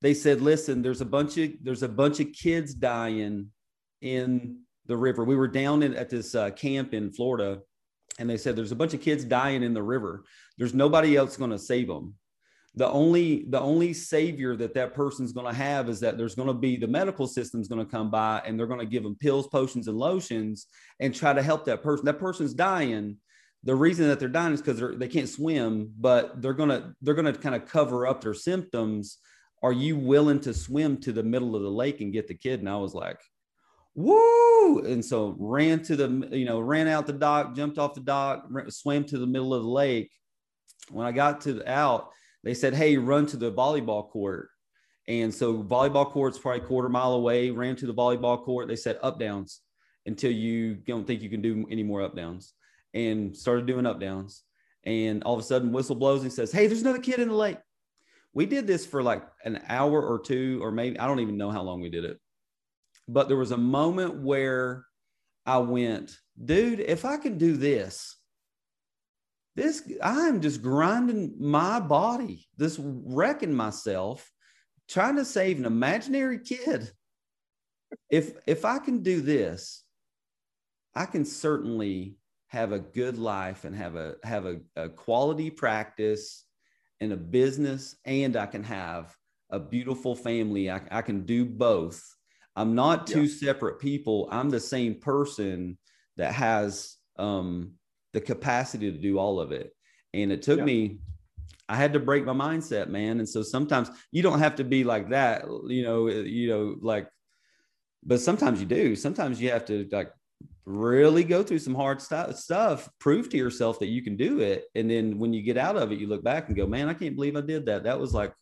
[0.00, 3.50] they said, listen, there's a bunch of there's a bunch of kids dying
[4.00, 5.24] in the river.
[5.24, 7.60] We were down in, at this uh, camp in Florida,
[8.18, 10.24] and they said there's a bunch of kids dying in the river.
[10.56, 12.14] There's nobody else going to save them.
[12.74, 16.48] The only the only savior that that person's going to have is that there's going
[16.48, 19.16] to be the medical system's going to come by and they're going to give them
[19.18, 20.66] pills, potions, and lotions
[21.00, 22.04] and try to help that person.
[22.04, 23.16] That person's dying.
[23.64, 27.32] The reason that they're dying is because they can't swim, but they're gonna they're gonna
[27.32, 29.18] kind of cover up their symptoms
[29.62, 32.60] are you willing to swim to the middle of the lake and get the kid?
[32.60, 33.18] And I was like,
[33.98, 34.78] woo.
[34.80, 38.46] And so ran to the, you know, ran out the dock, jumped off the dock,
[38.68, 40.10] swam to the middle of the lake.
[40.90, 42.10] When I got to the out,
[42.44, 44.50] they said, hey, run to the volleyball court.
[45.08, 48.68] And so volleyball court's probably quarter mile away, ran to the volleyball court.
[48.68, 49.60] They said up downs
[50.06, 52.54] until you don't think you can do any more up downs
[52.94, 54.44] and started doing up downs.
[54.84, 57.34] And all of a sudden whistle blows and says, Hey, there's another kid in the
[57.34, 57.58] lake.
[58.32, 61.50] We did this for like an hour or two, or maybe I don't even know
[61.50, 62.18] how long we did it.
[63.08, 64.84] But there was a moment where
[65.46, 68.16] I went, dude, if I can do this,
[69.56, 74.30] this I'm just grinding my body, this wrecking myself,
[74.88, 76.92] trying to save an imaginary kid.
[78.10, 79.82] If if I can do this,
[80.94, 86.44] I can certainly have a good life and have a have a, a quality practice
[87.00, 89.14] and a business and I can have
[89.50, 90.70] a beautiful family.
[90.70, 92.02] I, I can do both.
[92.58, 93.52] I'm not two yeah.
[93.52, 94.28] separate people.
[94.32, 95.78] I'm the same person
[96.16, 97.74] that has um,
[98.12, 99.72] the capacity to do all of it.
[100.12, 100.64] And it took yeah.
[100.64, 100.98] me,
[101.68, 103.20] I had to break my mindset, man.
[103.20, 107.08] And so sometimes you don't have to be like that, you know, you know, like,
[108.04, 108.96] but sometimes you do.
[108.96, 110.10] Sometimes you have to like
[110.64, 114.64] really go through some hard st- stuff, prove to yourself that you can do it.
[114.74, 116.94] And then when you get out of it, you look back and go, man, I
[116.94, 117.84] can't believe I did that.
[117.84, 118.32] That was like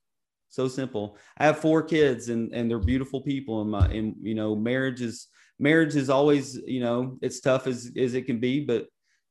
[0.57, 1.18] so simple.
[1.36, 3.61] I have four kids and, and they're beautiful people.
[3.61, 5.28] And my, and you know, marriage is,
[5.59, 8.86] marriage is always, you know, it's tough as, as it can be, but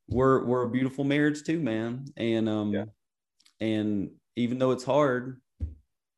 [0.08, 2.06] we're, we're a beautiful marriage too, man.
[2.16, 2.86] And, um, yeah.
[3.60, 5.42] and even though it's hard,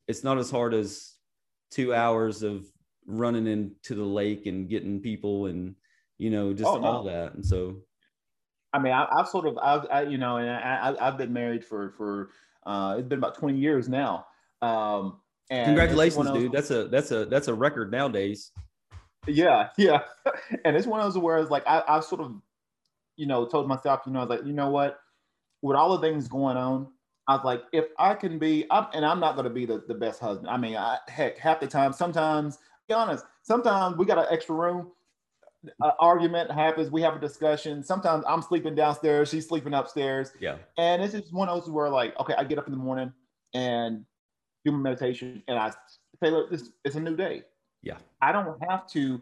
[0.06, 1.14] it's not as hard as
[1.70, 2.66] two hours of
[3.06, 5.74] running into the lake and getting people and,
[6.18, 6.86] you know, just oh, no.
[6.86, 7.32] all that.
[7.32, 7.78] And so,
[8.74, 11.64] I mean, I, have sort of, I've, I, you know, and I, I've been married
[11.64, 12.28] for, for,
[12.66, 14.26] uh, it's been about 20 years now.
[14.62, 16.52] Um, and congratulations, dude.
[16.52, 18.52] That's a, that's a, that's a record nowadays.
[19.26, 19.68] Yeah.
[19.76, 20.02] Yeah.
[20.64, 22.34] and it's one of those where it's like, I, I sort of,
[23.16, 24.98] you know, told myself, you know, I was like, you know what,
[25.62, 26.88] with all the things going on,
[27.26, 29.82] I was like, if I can be, I'm, and I'm not going to be the,
[29.86, 30.48] the best husband.
[30.48, 34.54] I mean, I, heck, half the time, sometimes, be honest, sometimes we got an extra
[34.54, 34.92] room
[35.82, 36.90] uh, argument happens.
[36.90, 37.82] We have a discussion.
[37.82, 40.32] Sometimes I'm sleeping downstairs, she's sleeping upstairs.
[40.40, 40.56] Yeah.
[40.76, 43.12] And it's just one of those where like, okay, I get up in the morning
[43.54, 44.04] and
[44.64, 45.70] do my meditation, and I
[46.22, 47.42] say, look, this it's a new day.
[47.82, 47.98] Yeah.
[48.20, 49.20] I don't have to.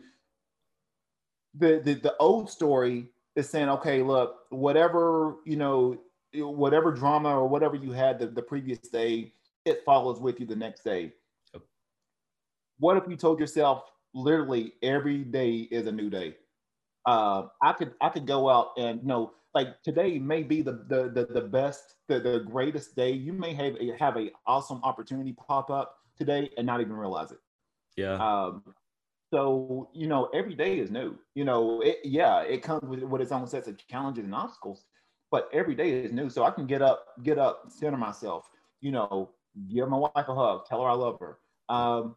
[1.59, 5.99] The the the old story is saying, okay, look, whatever you know,
[6.34, 9.32] whatever drama or whatever you had the, the previous day,
[9.64, 11.12] it follows with you the next day.
[11.55, 11.62] Yep.
[12.78, 13.84] What if you told yourself,
[14.14, 16.37] literally every day is a new day.
[17.05, 20.85] Uh, I could I could go out and you know like today may be the
[20.93, 23.11] the the, the best the, the greatest day.
[23.11, 27.33] You may have a, have a awesome opportunity pop up today and not even realize
[27.33, 27.39] it.
[27.97, 28.17] Yeah.
[28.17, 28.63] Um,
[29.33, 31.17] so you know every day is new.
[31.35, 34.85] You know it, yeah it comes with with its own sets of challenges and obstacles,
[35.31, 36.29] but every day is new.
[36.29, 38.51] So I can get up get up center myself.
[38.83, 39.31] You know
[39.73, 41.39] give my wife a hug, tell her I love her.
[41.71, 42.15] Um,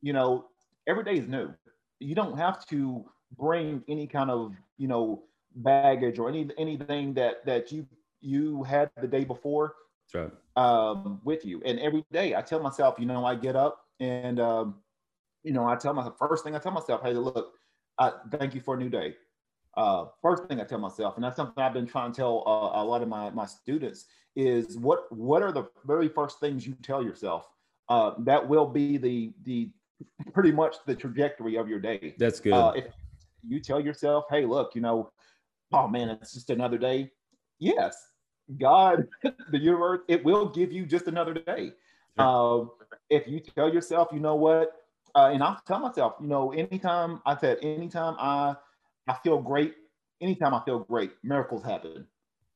[0.00, 0.46] you know
[0.88, 1.54] every day is new.
[2.00, 3.04] You don't have to
[3.38, 5.22] bring any kind of you know
[5.56, 7.86] baggage or any anything that that you
[8.20, 9.74] you had the day before
[10.14, 10.30] right.
[10.56, 11.60] um, with you.
[11.64, 14.76] And every day I tell myself, you know, I get up and um,
[15.42, 17.54] you know I tell myself first thing I tell myself, hey, look,
[17.98, 19.14] I thank you for a new day.
[19.74, 22.82] Uh, first thing I tell myself, and that's something I've been trying to tell uh,
[22.82, 26.74] a lot of my my students is what what are the very first things you
[26.82, 27.48] tell yourself
[27.88, 29.70] uh, that will be the the
[30.32, 32.14] pretty much the trajectory of your day.
[32.18, 32.52] That's good.
[32.52, 32.84] Uh, if
[33.46, 35.10] you tell yourself, hey, look, you know,
[35.72, 37.10] oh man, it's just another day.
[37.58, 37.96] Yes,
[38.58, 41.72] God, the universe, it will give you just another day.
[42.18, 42.64] Uh,
[43.08, 44.72] if you tell yourself, you know what,
[45.14, 48.54] uh, and I'll tell myself, you know, anytime I said, anytime I
[49.08, 49.74] I feel great,
[50.20, 52.06] anytime I feel great, miracles happen.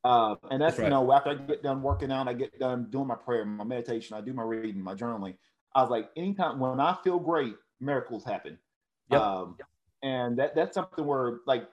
[0.05, 0.85] Uh, and that's, that's right.
[0.85, 3.65] you know, after I get done working out, I get done doing my prayer, my
[3.65, 5.35] meditation, I do my reading, my journaling.
[5.75, 8.59] I was like, anytime when I feel great, miracles happen.
[9.11, 9.21] Yep.
[9.21, 9.57] Um,
[10.03, 11.69] and that that's something where like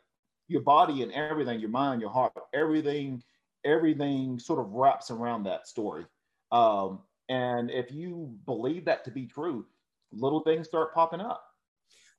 [0.47, 3.23] your body and everything, your mind, your heart, everything,
[3.65, 6.05] everything sort of wraps around that story.
[6.51, 9.65] Um, and if you believe that to be true,
[10.11, 11.43] little things start popping up.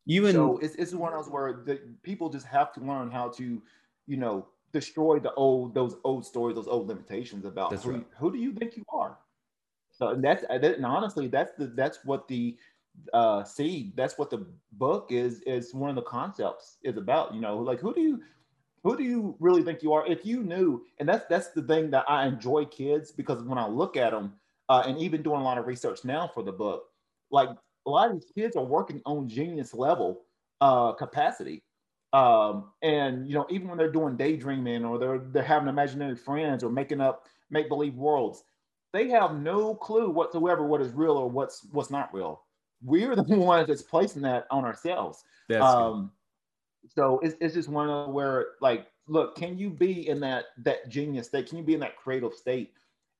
[0.06, 3.10] You and so it's, it's one of those where the, people just have to learn
[3.10, 3.62] how to,
[4.06, 8.06] you know, destroy the old those old stories, those old limitations about who, right.
[8.18, 9.18] who do you think you are.
[9.92, 12.56] So and that's and honestly, that's the that's what the
[13.12, 17.34] uh seed, that's what the book is is one of the concepts is about.
[17.34, 18.20] You know, like who do you
[18.82, 20.06] who do you really think you are?
[20.06, 23.66] If you knew, and that's that's the thing that I enjoy kids because when I
[23.66, 24.34] look at them,
[24.68, 26.84] uh, and even doing a lot of research now for the book,
[27.30, 27.48] like
[27.86, 30.22] a lot of these kids are working on genius level
[30.60, 31.62] uh, capacity.
[32.12, 36.62] Um, and you know, even when they're doing daydreaming or they're they're having imaginary friends
[36.62, 38.44] or making up make believe worlds,
[38.92, 42.43] they have no clue whatsoever what is real or what's what's not real.
[42.84, 45.24] We're the ones that's placing that on ourselves.
[45.48, 46.12] That's um,
[46.94, 50.88] so it's, it's just one of where like, look, can you be in that that
[50.88, 51.48] genius state?
[51.48, 52.72] Can you be in that creative state?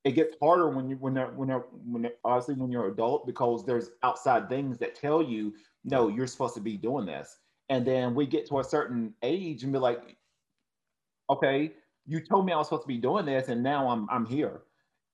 [0.05, 3.27] It gets harder when you when they're when they're when they're, obviously when you're adult
[3.27, 5.55] because there's outside things that tell you
[5.85, 7.37] no, you're supposed to be doing this.
[7.69, 10.17] And then we get to a certain age and be like,
[11.31, 11.73] okay,
[12.07, 14.63] you told me I was supposed to be doing this, and now I'm I'm here,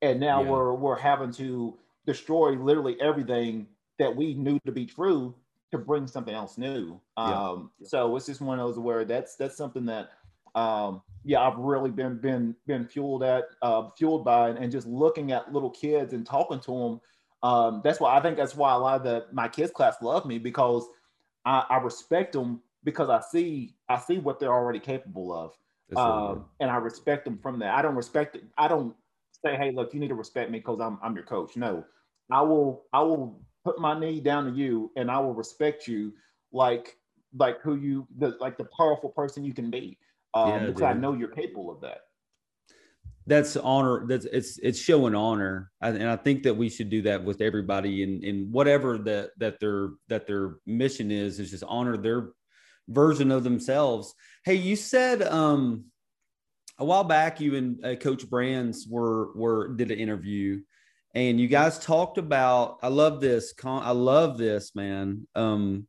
[0.02, 0.50] and now yeah.
[0.50, 1.76] we're we're having to
[2.06, 3.66] destroy literally everything
[4.00, 5.34] that we knew to be true
[5.70, 7.00] to bring something else new.
[7.16, 7.86] Um, yeah.
[7.86, 10.10] So it's just one of those where that's that's something that
[10.54, 15.32] um, yeah I've really been been been fueled at uh, fueled by and, just looking
[15.32, 17.00] at little kids and talking to them.
[17.42, 20.26] Um, that's why I think that's why a lot of the my kids class love
[20.26, 20.88] me because
[21.44, 25.52] I, I respect them because I see I see what they're already capable of,
[25.96, 27.74] um, and I respect them from that.
[27.74, 28.44] I don't respect it.
[28.56, 28.94] I don't
[29.44, 31.56] say, hey, look, you need to respect me because I'm I'm your coach.
[31.56, 31.84] No,
[32.30, 36.12] I will I will put my knee down to you, and I will respect you
[36.52, 36.96] like
[37.36, 39.98] like who you the like the powerful person you can be
[40.34, 40.84] um, yeah, because dude.
[40.84, 42.02] I know you're capable of that.
[43.26, 45.70] That's honor that's it's it's showing honor.
[45.80, 49.60] And i think that we should do that with everybody in in whatever that that
[49.60, 52.30] their that their mission is is just honor their
[52.88, 54.14] version of themselves.
[54.44, 55.84] Hey you said um
[56.78, 60.60] a while back you and uh, coach brands were were did an interview
[61.14, 65.86] and you guys talked about i love this i love this man um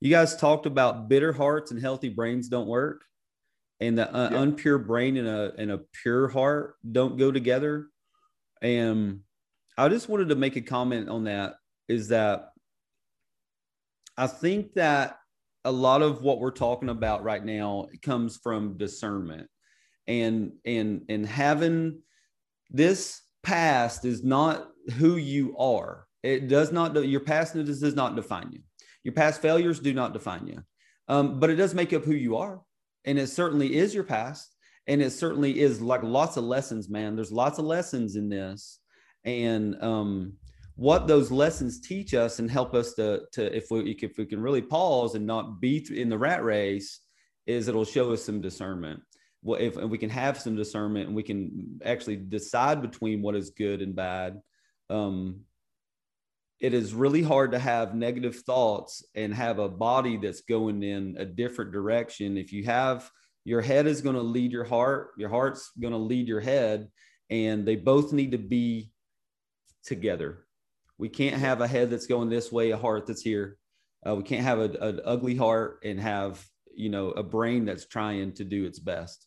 [0.00, 3.04] you guys talked about bitter hearts and healthy brains don't work
[3.82, 4.38] and the uh, yeah.
[4.38, 7.88] unpure brain and a and a pure heart don't go together.
[8.62, 9.20] And
[9.76, 11.54] I just wanted to make a comment on that
[11.88, 12.50] is that
[14.16, 15.18] I think that
[15.64, 19.48] a lot of what we're talking about right now comes from discernment
[20.06, 22.02] and and and having
[22.70, 26.06] this past is not who you are.
[26.22, 28.60] It does not your past does not define you.
[29.04, 30.62] Your past failures do not define you.
[31.08, 32.60] Um, but it does make up who you are
[33.04, 34.54] and it certainly is your past
[34.86, 37.16] and it certainly is like lots of lessons man.
[37.16, 38.78] There's lots of lessons in this
[39.24, 40.34] and um,
[40.76, 44.40] what those lessons teach us and help us to to if we if we can
[44.40, 47.00] really pause and not be in the rat race
[47.46, 49.00] is it'll show us some discernment
[49.42, 53.36] well if, if we can have some discernment and we can actually decide between what
[53.36, 54.40] is good and bad
[54.90, 55.40] um,
[56.62, 61.16] it is really hard to have negative thoughts and have a body that's going in
[61.18, 62.38] a different direction.
[62.38, 63.10] If you have
[63.44, 66.88] your head is going to lead your heart, your heart's going to lead your head,
[67.28, 68.92] and they both need to be
[69.84, 70.46] together.
[70.98, 73.56] We can't have a head that's going this way, a heart that's here.
[74.06, 78.34] Uh, we can't have an ugly heart and have you know a brain that's trying
[78.34, 79.26] to do its best.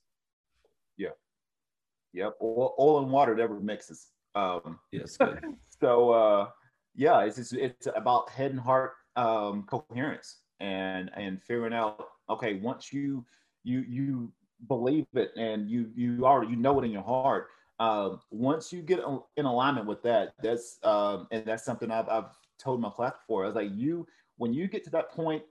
[2.16, 2.38] Yep.
[2.41, 4.07] Oil, oil and water never mixes.
[4.36, 5.18] Um, yes.
[5.82, 6.49] so uh,
[6.95, 12.55] yeah, it's just, it's about head and heart um, coherence and and figuring out okay
[12.55, 13.26] once you
[13.63, 14.32] you you
[14.70, 17.47] believe it and you you already you know it in your heart
[17.80, 19.01] uh, once you get
[19.36, 23.43] in alignment with that that's um, and that's something I've, I've told my class before
[23.43, 24.07] I was like you
[24.38, 25.43] when you get to that point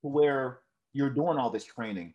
[0.00, 0.60] where
[0.92, 2.14] you're doing all this training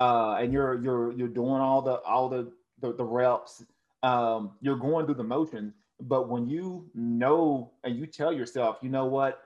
[0.00, 2.50] uh, and you're you're you're doing all the all the
[2.80, 3.64] the, the reps
[4.02, 8.90] um, you're going through the motions but when you know and you tell yourself, you
[8.90, 9.42] know what,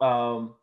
[0.00, 0.54] um,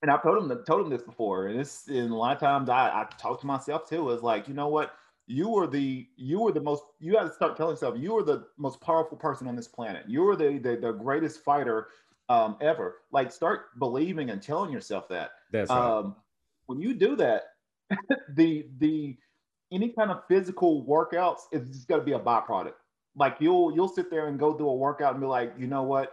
[0.00, 2.68] and I've told them told them this before, and it's in a lot of times
[2.68, 4.10] I, I talk to myself too.
[4.10, 4.94] Is like, you know what,
[5.26, 8.22] you were the you were the most you got to start telling yourself you were
[8.22, 10.04] the most powerful person on this planet.
[10.08, 11.88] You were the the, the greatest fighter
[12.28, 12.96] um, ever.
[13.12, 15.32] Like, start believing and telling yourself that.
[15.52, 15.78] That's right.
[15.78, 16.16] Um,
[16.66, 17.42] when you do that,
[18.34, 19.18] the the
[19.72, 22.74] any kind of physical workouts is just going to be a byproduct
[23.16, 25.82] like you'll you'll sit there and go do a workout and be like, you know
[25.82, 26.12] what?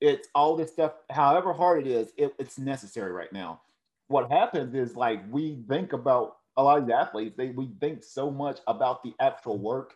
[0.00, 3.60] It's all this stuff, however hard it is, it, it's necessary right now.
[4.08, 8.30] What happens is like we think about a lot of athletes, they we think so
[8.30, 9.94] much about the actual work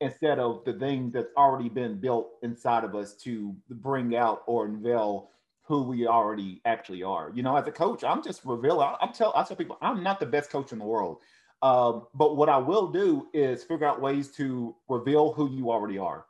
[0.00, 4.64] instead of the things that's already been built inside of us to bring out or
[4.66, 5.30] unveil
[5.62, 7.30] who we already actually are.
[7.34, 8.94] You know, as a coach, I'm just revealing.
[9.00, 11.18] I'm tell I tell people I'm not the best coach in the world.
[11.62, 15.98] Um, but what I will do is figure out ways to reveal who you already
[15.98, 16.24] are.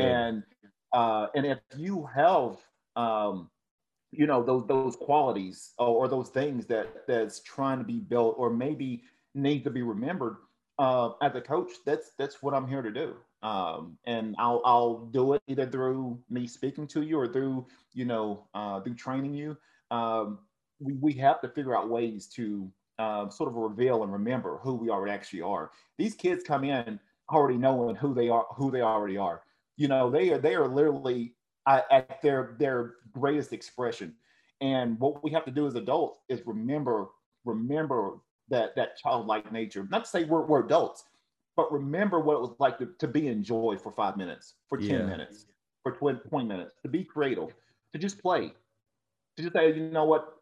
[0.00, 0.42] And
[0.92, 2.56] uh, and if you have
[2.96, 3.50] um,
[4.12, 8.34] you know those those qualities or, or, those things that that's trying to be built
[8.38, 9.02] or maybe
[9.34, 10.36] need to be remembered
[10.78, 13.14] uh, as a coach, that's that's what I'm here to do.
[13.42, 18.06] Um, and I'll I'll do it either through me speaking to you or through you
[18.06, 19.56] know uh, through training you.
[19.90, 20.38] Um,
[20.80, 24.74] we we have to figure out ways to uh, sort of reveal and remember who
[24.74, 25.70] we already actually are.
[25.98, 26.98] These kids come in
[27.30, 29.42] already knowing who they are, who they already are.
[29.76, 31.34] You know, they are they are literally
[31.68, 34.14] at, at their their greatest expression.
[34.60, 37.08] And what we have to do as adults is remember
[37.44, 38.18] remember
[38.48, 39.86] that that childlike nature.
[39.90, 41.04] Not to say we're, we're adults,
[41.56, 44.78] but remember what it was like to, to be in joy for five minutes, for
[44.78, 45.06] 10 yeah.
[45.06, 45.46] minutes,
[45.82, 47.54] for 20, 20 minutes, to be creative,
[47.92, 48.52] to just play,
[49.36, 50.35] to just say, you know what, uh,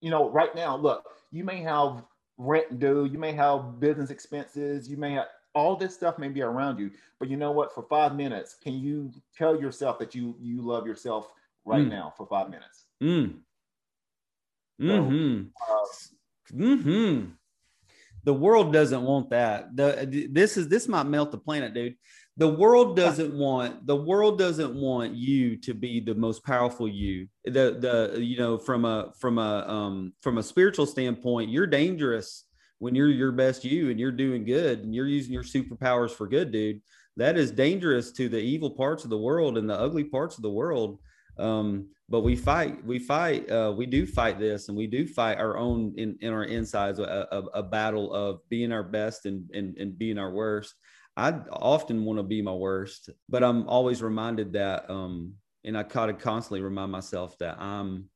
[0.00, 2.02] you know, right now, look, you may have
[2.38, 6.42] rent due, you may have business expenses, you may have all this stuff may be
[6.42, 7.74] around you, but you know what?
[7.74, 11.32] For five minutes, can you tell yourself that you you love yourself
[11.64, 11.90] right mm.
[11.90, 12.86] now for five minutes?
[13.02, 13.40] Mm.
[14.80, 15.42] Mm-hmm.
[15.68, 17.26] So, uh, mm-hmm.
[18.24, 19.74] The world doesn't want that.
[19.74, 21.96] The this is this might melt the planet, dude.
[22.36, 27.28] The world doesn't want the world doesn't want you to be the most powerful you.
[27.44, 27.76] The
[28.12, 32.44] the you know from a from a um from a spiritual standpoint, you're dangerous
[32.78, 36.26] when you're your best you and you're doing good and you're using your superpowers for
[36.26, 36.80] good, dude.
[37.16, 40.42] That is dangerous to the evil parts of the world and the ugly parts of
[40.42, 40.98] the world.
[41.38, 45.38] Um, but we fight, we fight, uh, we do fight this, and we do fight
[45.38, 49.48] our own in, in our insides a, a, a battle of being our best and,
[49.54, 50.74] and, and being our worst.
[51.16, 55.34] I often want to be my worst, but I'm always reminded that, um,
[55.64, 58.08] and I kind of constantly remind myself that I'm,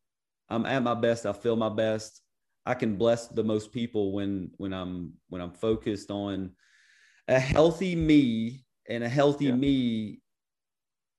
[0.48, 1.26] I'm at my best.
[1.26, 2.22] I feel my best.
[2.64, 6.52] I can bless the most people when, when I'm, when I'm focused on
[7.28, 9.54] a healthy me and a healthy yeah.
[9.54, 10.20] me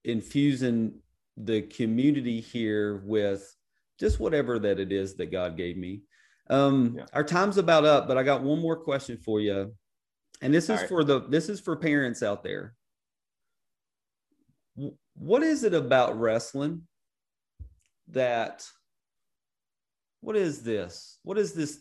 [0.04, 1.00] infusing
[1.38, 3.56] the community here with
[4.00, 6.02] just whatever that it is that God gave me.
[6.50, 7.06] Um, yeah.
[7.14, 9.74] Our time's about up, but I got one more question for you,
[10.46, 10.90] and this is right.
[10.90, 12.76] for the this is for parents out there.
[15.16, 16.84] What is it about wrestling
[18.10, 18.66] that?
[20.22, 21.20] What is this?
[21.24, 21.80] What is this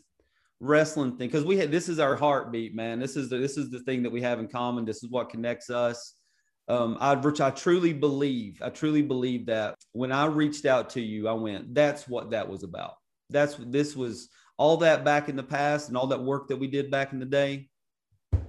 [0.61, 1.29] wrestling thing?
[1.29, 3.01] Because we had this is our heartbeat, man.
[3.01, 4.85] This is the, this is the thing that we have in common.
[4.85, 6.15] This is what connects us
[6.69, 11.01] um, I, which I truly believe, I truly believe that when I reached out to
[11.01, 12.95] you, I went, that's what that was about.
[13.31, 16.67] That's this was all that back in the past and all that work that we
[16.67, 17.69] did back in the day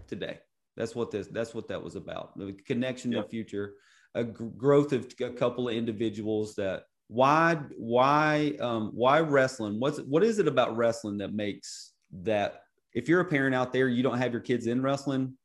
[0.07, 0.39] today.
[0.77, 2.37] That's what this, that's what that was about.
[2.37, 3.21] The connection yep.
[3.21, 3.73] to the future,
[4.13, 9.79] a g- growth of a couple of individuals that why, why, um, why wrestling?
[9.79, 11.93] What's, what is it about wrestling that makes
[12.23, 12.61] that
[12.93, 15.37] if you're a parent out there, you don't have your kids in wrestling,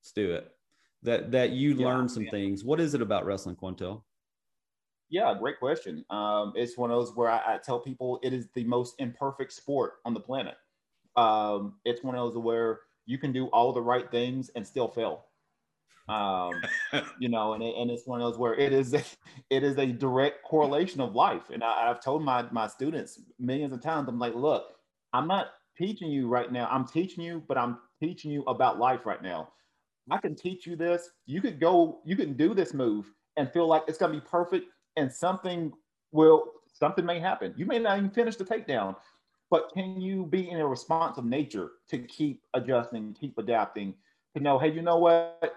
[0.00, 0.52] let's do it
[1.02, 2.30] that that you yeah, learn some yeah.
[2.30, 2.64] things.
[2.64, 4.02] What is it about wrestling, Quantel?
[5.10, 6.04] Yeah, great question.
[6.10, 9.52] Um, it's one of those where I, I, tell people it is the most imperfect
[9.52, 10.56] sport on the planet.
[11.16, 14.86] Um, it's one of those where you can do all the right things and still
[14.86, 15.24] fail.
[16.10, 16.52] Um,
[17.18, 19.02] you know, and, it, and it's one of those where it is a,
[19.50, 21.50] it is a direct correlation of life.
[21.50, 24.66] And I, I've told my my students millions of times, I'm like, look,
[25.14, 26.68] I'm not teaching you right now.
[26.70, 29.48] I'm teaching you, but I'm teaching you about life right now.
[30.10, 31.10] I can teach you this.
[31.26, 34.26] You could go, you can do this move and feel like it's going to be
[34.26, 35.72] perfect and something
[36.12, 37.54] will, something may happen.
[37.56, 38.96] You may not even finish the takedown,
[39.50, 43.94] but can you be in a responsive nature to keep adjusting, keep adapting,
[44.36, 45.54] to know, hey, you know what?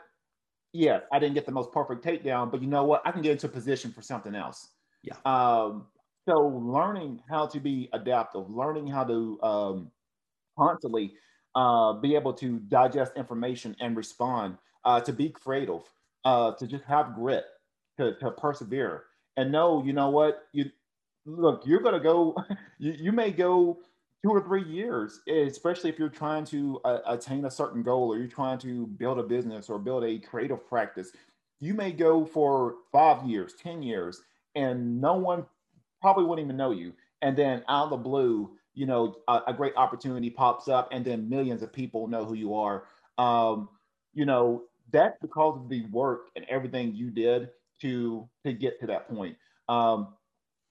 [0.74, 3.02] Yes, I didn't get the most perfect takedown, but you know what?
[3.06, 4.70] I can get into a position for something else.
[5.04, 5.16] Yeah.
[5.26, 5.88] Um,
[6.28, 9.92] so learning how to be adaptive, learning how to um,
[10.58, 11.14] constantly
[11.56, 15.82] uh, be able to digest information and respond, uh, to be creative,
[16.24, 17.46] uh, to just have grit,
[17.98, 19.04] to, to persevere,
[19.38, 20.66] and know, you know what, you
[21.26, 22.36] look, you're gonna go,
[22.80, 23.80] you, you may go
[24.24, 28.18] two or three years, especially if you're trying to uh, attain a certain goal or
[28.18, 31.12] you're trying to build a business or build a creative practice.
[31.60, 34.22] You may go for five years, 10 years,
[34.56, 35.46] and no one
[36.02, 36.94] probably wouldn't even know you.
[37.22, 41.04] And then out of the blue, you know a, a, great opportunity pops up and
[41.04, 42.86] then millions of people know who you are
[43.18, 43.70] um,
[44.14, 47.50] you know that's because of the work and everything you did
[47.82, 49.36] to to get to that point
[49.70, 50.10] um,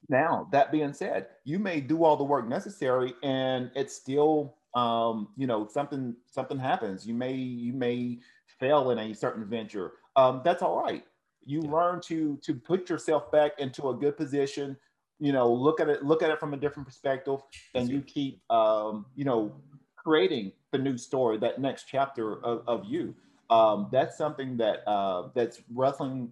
[0.09, 5.28] now that being said you may do all the work necessary and it's still um,
[5.36, 7.07] you know something something happens.
[7.07, 8.18] You may you may
[8.59, 9.92] fail in a certain venture.
[10.16, 11.05] Um, that's all right.
[11.44, 11.70] You yeah.
[11.70, 14.76] learn to to put yourself back into a good position
[15.22, 17.40] you know look at it look at it from a different perspective
[17.74, 19.53] and you keep um, you know
[19.96, 23.14] creating the new story that next chapter of, of you.
[23.51, 26.30] Um, that's something that uh, that's wrestling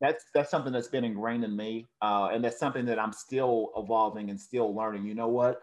[0.00, 3.70] that's that's something that's been ingrained in me uh, and that's something that i'm still
[3.76, 5.62] evolving and still learning you know what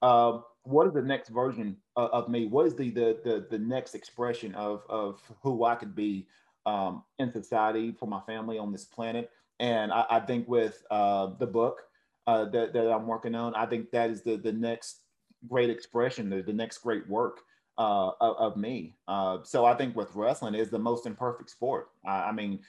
[0.00, 3.58] uh, what is the next version of, of, me what is the, the the the
[3.58, 6.26] next expression of of who i could be
[6.68, 9.30] um, in society for my family on this planet.
[9.58, 11.82] And I, I think with uh, the book
[12.26, 15.00] uh, that, that I'm working on, I think that is the, the next
[15.48, 17.40] great expression, the, the next great work
[17.78, 18.96] uh, of, of, me.
[19.44, 21.88] So I think with wrestling is the most imperfect sport.
[22.04, 22.60] I, I, mean,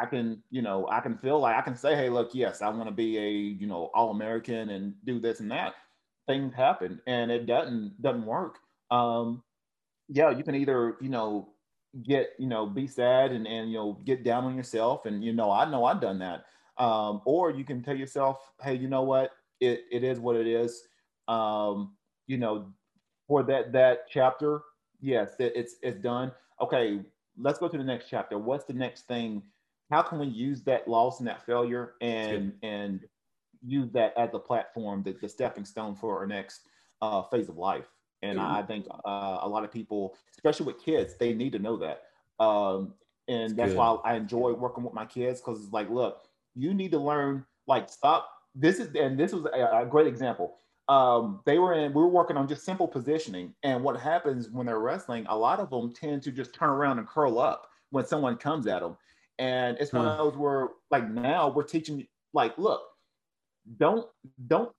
[0.00, 2.68] I can, you know, I can feel like I can say, hey, look, yes, I
[2.68, 5.74] want to be a, you know, all American and do this and that.
[6.26, 8.58] Things happen, and it doesn't doesn't work.
[8.90, 9.42] Um,
[10.08, 11.48] yeah, you can either, you know,
[12.04, 15.32] get, you know, be sad and and you know get down on yourself, and you
[15.32, 16.44] know, I know I've done that.
[16.78, 20.46] Um, or you can tell yourself, hey, you know what, it it is what it
[20.46, 20.84] is.
[21.28, 21.96] Um,
[22.26, 22.72] you know,
[23.26, 24.62] for that that chapter,
[25.00, 26.32] yes, it, it's it's done.
[26.60, 27.00] Okay,
[27.38, 28.38] let's go to the next chapter.
[28.38, 29.42] What's the next thing?
[29.90, 33.00] How can we use that loss and that failure and and
[33.62, 36.68] use that as a platform, the, the stepping stone for our next
[37.02, 37.86] uh, phase of life?
[38.22, 38.54] And mm-hmm.
[38.54, 42.02] I think uh, a lot of people, especially with kids, they need to know that.
[42.42, 42.94] Um,
[43.28, 46.22] and that's, that's why I enjoy working with my kids because it's like, look,
[46.54, 48.28] you need to learn, like, stop.
[48.54, 50.56] This is, and this was a, a great example
[50.90, 53.54] um, they were in, we were working on just simple positioning.
[53.62, 56.98] And what happens when they're wrestling, a lot of them tend to just turn around
[56.98, 58.96] and curl up when someone comes at them.
[59.40, 62.82] And it's one of those where, like, now we're teaching, like, look,
[63.78, 64.06] don't,
[64.46, 64.70] don't,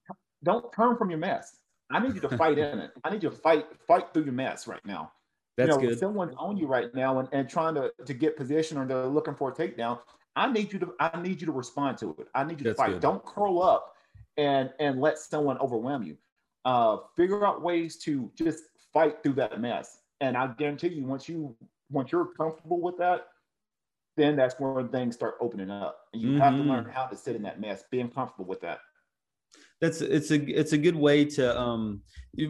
[0.44, 1.58] don't turn from your mess.
[1.92, 2.92] I need you to fight in it.
[3.04, 5.12] I need you to fight, fight through your mess right now.
[5.58, 6.00] That's you know, good.
[6.00, 9.36] someone's on you right now and, and trying to, to get position or they're looking
[9.36, 10.00] for a takedown.
[10.36, 12.28] I need you to, I need you to respond to it.
[12.34, 12.92] I need you That's to fight.
[12.94, 13.02] Good.
[13.02, 13.96] Don't curl up
[14.38, 16.18] and and let someone overwhelm you.
[16.64, 20.00] Uh, figure out ways to just fight through that mess.
[20.22, 21.56] And I guarantee you, once you
[21.90, 23.28] once you're comfortable with that,
[24.22, 26.08] then that's when things start opening up.
[26.14, 26.40] And you mm-hmm.
[26.40, 26.94] have to learn mm-hmm.
[26.94, 28.80] how to sit in that mess, being comfortable with that
[29.82, 32.02] that's it's a it's a good way to um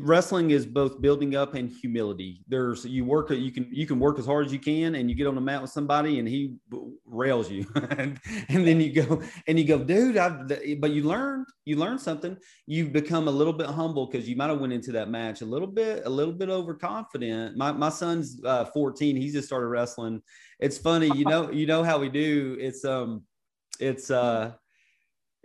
[0.02, 2.44] wrestling is both building up and humility.
[2.48, 5.16] There's you work you can you can work as hard as you can and you
[5.16, 6.56] get on the mat with somebody and he
[7.06, 7.66] rails you.
[7.92, 8.20] And,
[8.50, 10.30] and then you go and you go dude I,
[10.80, 12.38] but you learned you learned something.
[12.68, 15.46] You become a little bit humble because you might have went into that match a
[15.46, 17.56] little bit a little bit overconfident.
[17.56, 20.22] My, my son's uh, 14 he's just started wrestling.
[20.60, 22.58] It's funny you know you know how we do.
[22.60, 23.24] It's um
[23.80, 24.54] it's uh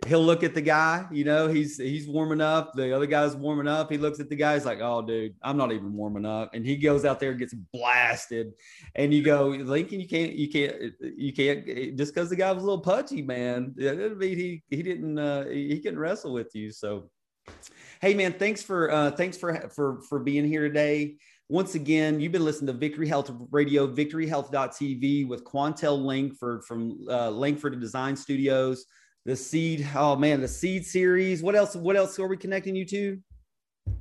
[0.05, 2.73] he'll look at the guy, you know, he's he's warming up.
[2.73, 3.91] The other guy's warming up.
[3.91, 6.53] He looks at the guy, he's like, Oh, dude, I'm not even warming up.
[6.53, 8.53] And he goes out there and gets blasted.
[8.95, 12.63] And you go, Lincoln, you can't, you can't, you can't just because the guy was
[12.63, 13.73] a little pudgy, man.
[13.77, 16.71] It doesn't mean he he didn't uh he couldn't wrestle with you.
[16.71, 17.09] So
[17.99, 21.15] hey man, thanks for uh thanks for for for being here today.
[21.49, 27.31] Once again, you've been listening to Victory Health Radio, victoryhealth.tv with Quantel Langford from uh,
[27.31, 28.85] Langford Design Studios
[29.27, 29.87] the seed.
[29.93, 31.43] Oh man, the seed series.
[31.43, 31.75] What else?
[31.75, 33.19] What else are we connecting you to?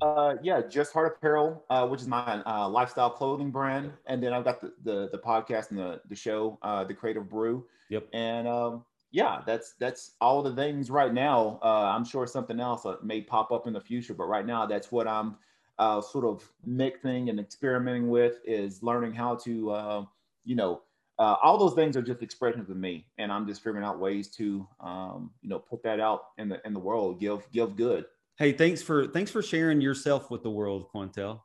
[0.00, 4.32] Uh, yeah, just heart apparel, uh, which is my uh, lifestyle clothing brand, and then
[4.32, 7.66] I've got the the, the podcast and the the show, uh, the Creative Brew.
[7.90, 8.08] Yep.
[8.12, 11.58] And um, yeah, that's that's all the things right now.
[11.62, 14.64] Uh, I'm sure something else uh, may pop up in the future, but right now
[14.64, 15.36] that's what I'm
[15.80, 20.04] uh, sort of mixing and experimenting with is learning how to, uh,
[20.44, 20.82] you know,
[21.18, 24.28] uh, all those things are just expressions of me, and I'm just figuring out ways
[24.36, 28.04] to, um, you know, put that out in the in the world, give give good.
[28.38, 31.40] Hey, thanks for thanks for sharing yourself with the world, Quantel.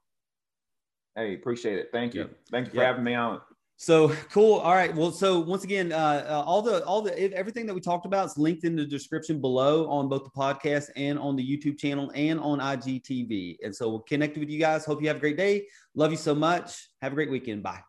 [1.15, 1.89] Hey, appreciate it.
[1.91, 2.21] Thank you.
[2.21, 2.37] Yep.
[2.51, 2.87] Thank you for yep.
[2.87, 3.41] having me on.
[3.77, 4.59] So cool.
[4.59, 4.93] All right.
[4.93, 8.27] Well, so once again, uh, uh, all the all the everything that we talked about
[8.27, 12.11] is linked in the description below on both the podcast and on the YouTube channel
[12.13, 13.57] and on IGTV.
[13.63, 14.85] And so we'll connect with you guys.
[14.85, 15.65] Hope you have a great day.
[15.95, 16.89] Love you so much.
[17.01, 17.63] Have a great weekend.
[17.63, 17.81] Bye.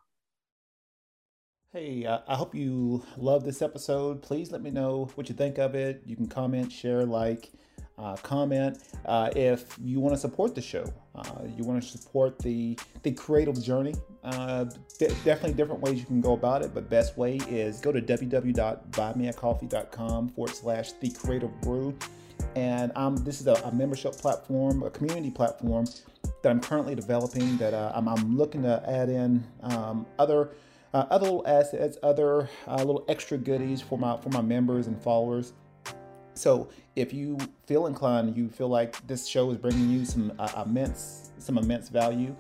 [1.74, 4.20] Hey, uh, I hope you love this episode.
[4.20, 6.02] Please let me know what you think of it.
[6.04, 7.50] You can comment, share, like,
[7.96, 8.76] uh, comment.
[9.06, 13.12] Uh, if you want to support the show, uh, you want to support the the
[13.12, 13.94] creative journey.
[14.22, 14.66] Uh,
[14.98, 20.28] definitely different ways you can go about it, but best way is go to www.buymeacoffee.com
[20.28, 21.96] forward slash the creative brew.
[22.54, 25.86] And um, this is a, a, membership platform, a community platform
[26.42, 27.56] that I'm currently developing.
[27.56, 30.50] That I'm, I'm, looking to add in um, other
[30.94, 35.00] uh, other little assets, other uh, little extra goodies for my for my members and
[35.00, 35.52] followers.
[36.34, 40.64] So if you feel inclined, you feel like this show is bringing you some uh,
[40.66, 42.34] immense some immense value,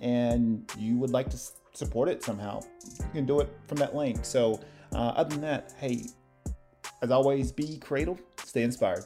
[0.00, 1.38] and you would like to
[1.74, 2.60] support it somehow,
[2.98, 4.24] you can do it from that link.
[4.24, 4.60] So
[4.92, 6.06] uh, other than that, hey,
[7.02, 9.04] as always, be creative, stay inspired.